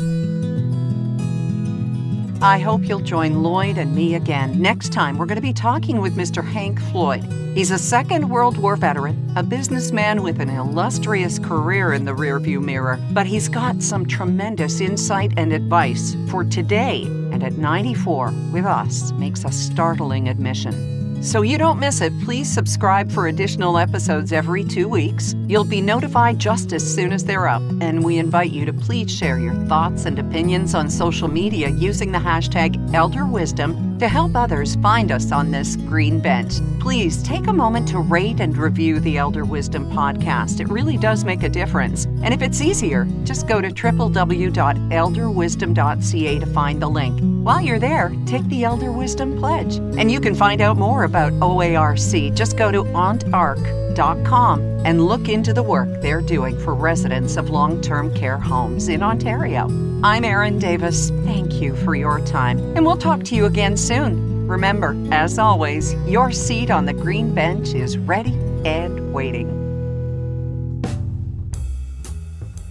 I 2.42 2.59
hope 2.59 2.88
you'll 2.88 3.00
join 3.00 3.42
Lloyd 3.42 3.76
and 3.76 3.94
me 3.94 4.14
again. 4.14 4.62
Next 4.62 4.94
time, 4.94 5.18
we're 5.18 5.26
going 5.26 5.37
to 5.37 5.42
be 5.42 5.52
talking 5.52 6.00
with 6.00 6.16
Mr. 6.16 6.42
Hank 6.42 6.80
Floyd. 6.80 7.22
He's 7.54 7.70
a 7.70 7.78
Second 7.78 8.30
World 8.30 8.56
War 8.56 8.76
veteran, 8.76 9.30
a 9.37 9.42
businessman 9.42 10.22
with 10.22 10.40
an 10.40 10.48
illustrious 10.48 11.38
career 11.38 11.92
in 11.92 12.06
the 12.06 12.14
rearview 12.14 12.62
mirror, 12.62 12.98
but 13.11 13.26
he's 13.26 13.48
got 13.48 13.83
some 13.83 14.06
tremendous 14.06 14.80
insight 14.80 15.35
and 15.37 15.52
advice 15.52 16.16
for 16.30 16.42
today. 16.44 17.02
And 17.30 17.44
at 17.44 17.59
94, 17.59 18.33
with 18.52 18.64
us, 18.64 19.12
makes 19.12 19.44
a 19.44 19.52
startling 19.52 20.28
admission. 20.28 20.99
So 21.22 21.42
you 21.42 21.59
don't 21.59 21.78
miss 21.78 22.00
it, 22.00 22.18
please 22.24 22.50
subscribe 22.50 23.12
for 23.12 23.26
additional 23.26 23.76
episodes 23.76 24.33
every 24.33 24.64
two 24.64 24.88
weeks. 24.88 25.35
You'll 25.46 25.64
be 25.64 25.83
notified 25.83 26.38
just 26.38 26.72
as 26.72 26.83
soon 26.83 27.12
as 27.12 27.26
they're 27.26 27.46
up, 27.46 27.61
and 27.83 28.02
we 28.02 28.16
invite 28.16 28.52
you 28.52 28.64
to 28.64 28.72
please 28.72 29.14
share 29.14 29.38
your 29.38 29.54
thoughts 29.66 30.06
and 30.06 30.18
opinions 30.18 30.74
on 30.74 30.88
social 30.88 31.28
media 31.28 31.68
using 31.68 32.11
the 32.11 32.18
hashtag 32.18 32.79
ElderWisdom 32.92 33.98
to 33.98 34.09
help 34.09 34.35
others 34.35 34.76
find 34.76 35.12
us 35.12 35.33
on 35.33 35.50
this 35.50 35.76
green 35.76 36.20
bench. 36.20 36.55
Please 36.79 37.22
take 37.22 37.48
a 37.48 37.53
moment 37.53 37.88
to 37.88 37.98
rate 37.98 38.40
and 38.40 38.57
review 38.57 39.00
the 39.00 39.18
Elder 39.18 39.44
Wisdom 39.44 39.90
podcast. 39.90 40.61
It 40.61 40.68
really 40.68 40.96
does 40.96 41.24
make 41.24 41.42
a 41.42 41.48
difference. 41.48 42.07
And 42.22 42.33
if 42.33 42.42
it's 42.42 42.61
easier, 42.61 43.07
just 43.24 43.46
go 43.46 43.61
to 43.61 43.68
www.elderwisdom.ca 43.68 46.38
to 46.38 46.46
find 46.46 46.81
the 46.81 46.88
link. 46.88 47.20
While 47.44 47.61
you're 47.61 47.79
there, 47.79 48.12
take 48.26 48.46
the 48.48 48.64
Elder 48.64 48.92
Wisdom 48.92 49.38
Pledge. 49.38 49.76
And 49.76 50.11
you 50.11 50.20
can 50.20 50.35
find 50.35 50.61
out 50.61 50.76
more 50.76 51.05
about 51.05 51.33
OARC. 51.35 52.35
Just 52.35 52.57
go 52.57 52.70
to 52.70 52.85
ontarc.com 52.85 53.89
and 53.96 55.05
look 55.05 55.29
into 55.29 55.53
the 55.53 55.62
work 55.62 55.88
they're 56.00 56.20
doing 56.20 56.59
for 56.59 56.74
residents 56.74 57.37
of 57.37 57.50
long 57.50 57.81
term 57.81 58.14
care 58.14 58.38
homes 58.38 58.88
in 58.88 59.03
Ontario. 59.03 59.68
I'm 60.03 60.24
Erin 60.24 60.59
Davis. 60.59 61.11
Thank 61.24 61.55
you 61.55 61.76
for 61.76 61.94
your 61.94 62.20
time, 62.20 62.59
and 62.76 62.85
we'll 62.85 62.96
talk 62.96 63.22
to 63.24 63.35
you 63.35 63.46
again 63.46 63.76
soon. 63.76 64.46
Remember, 64.46 64.96
as 65.12 65.38
always, 65.38 65.94
your 66.07 66.33
seat 66.33 66.70
on 66.70 66.87
the 66.87 66.92
green 66.92 67.35
bench 67.35 67.74
is 67.74 67.98
ready 67.98 68.35
and 68.64 69.12
waiting. 69.12 69.57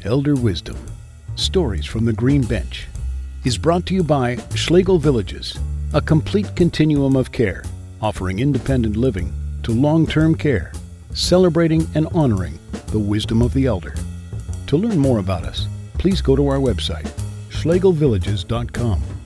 Elder 0.04 0.36
Wisdom 0.36 0.78
Stories 1.36 1.86
from 1.86 2.06
the 2.06 2.14
Green 2.14 2.42
Bench 2.42 2.88
is 3.46 3.58
brought 3.58 3.86
to 3.86 3.94
you 3.94 4.04
by 4.04 4.36
Schlegel 4.56 4.98
Villages, 4.98 5.58
a 5.94 6.02
complete 6.02 6.54
continuum 6.56 7.16
of 7.16 7.32
care, 7.32 7.64
offering 8.02 8.40
independent 8.40 8.98
living 8.98 9.34
to 9.64 9.72
long 9.72 10.06
term 10.06 10.36
care, 10.36 10.74
celebrating 11.14 11.88
and 11.96 12.08
honoring 12.14 12.60
the 12.88 13.00
wisdom 13.00 13.42
of 13.42 13.54
the 13.54 13.66
elder. 13.66 13.96
To 14.68 14.78
learn 14.78 14.98
more 14.98 15.20
about 15.20 15.44
us, 15.44 15.68
please 15.98 16.22
go 16.22 16.36
to 16.36 16.48
our 16.48 16.58
website, 16.58 17.10
schlegelvillages.com. 17.50 19.19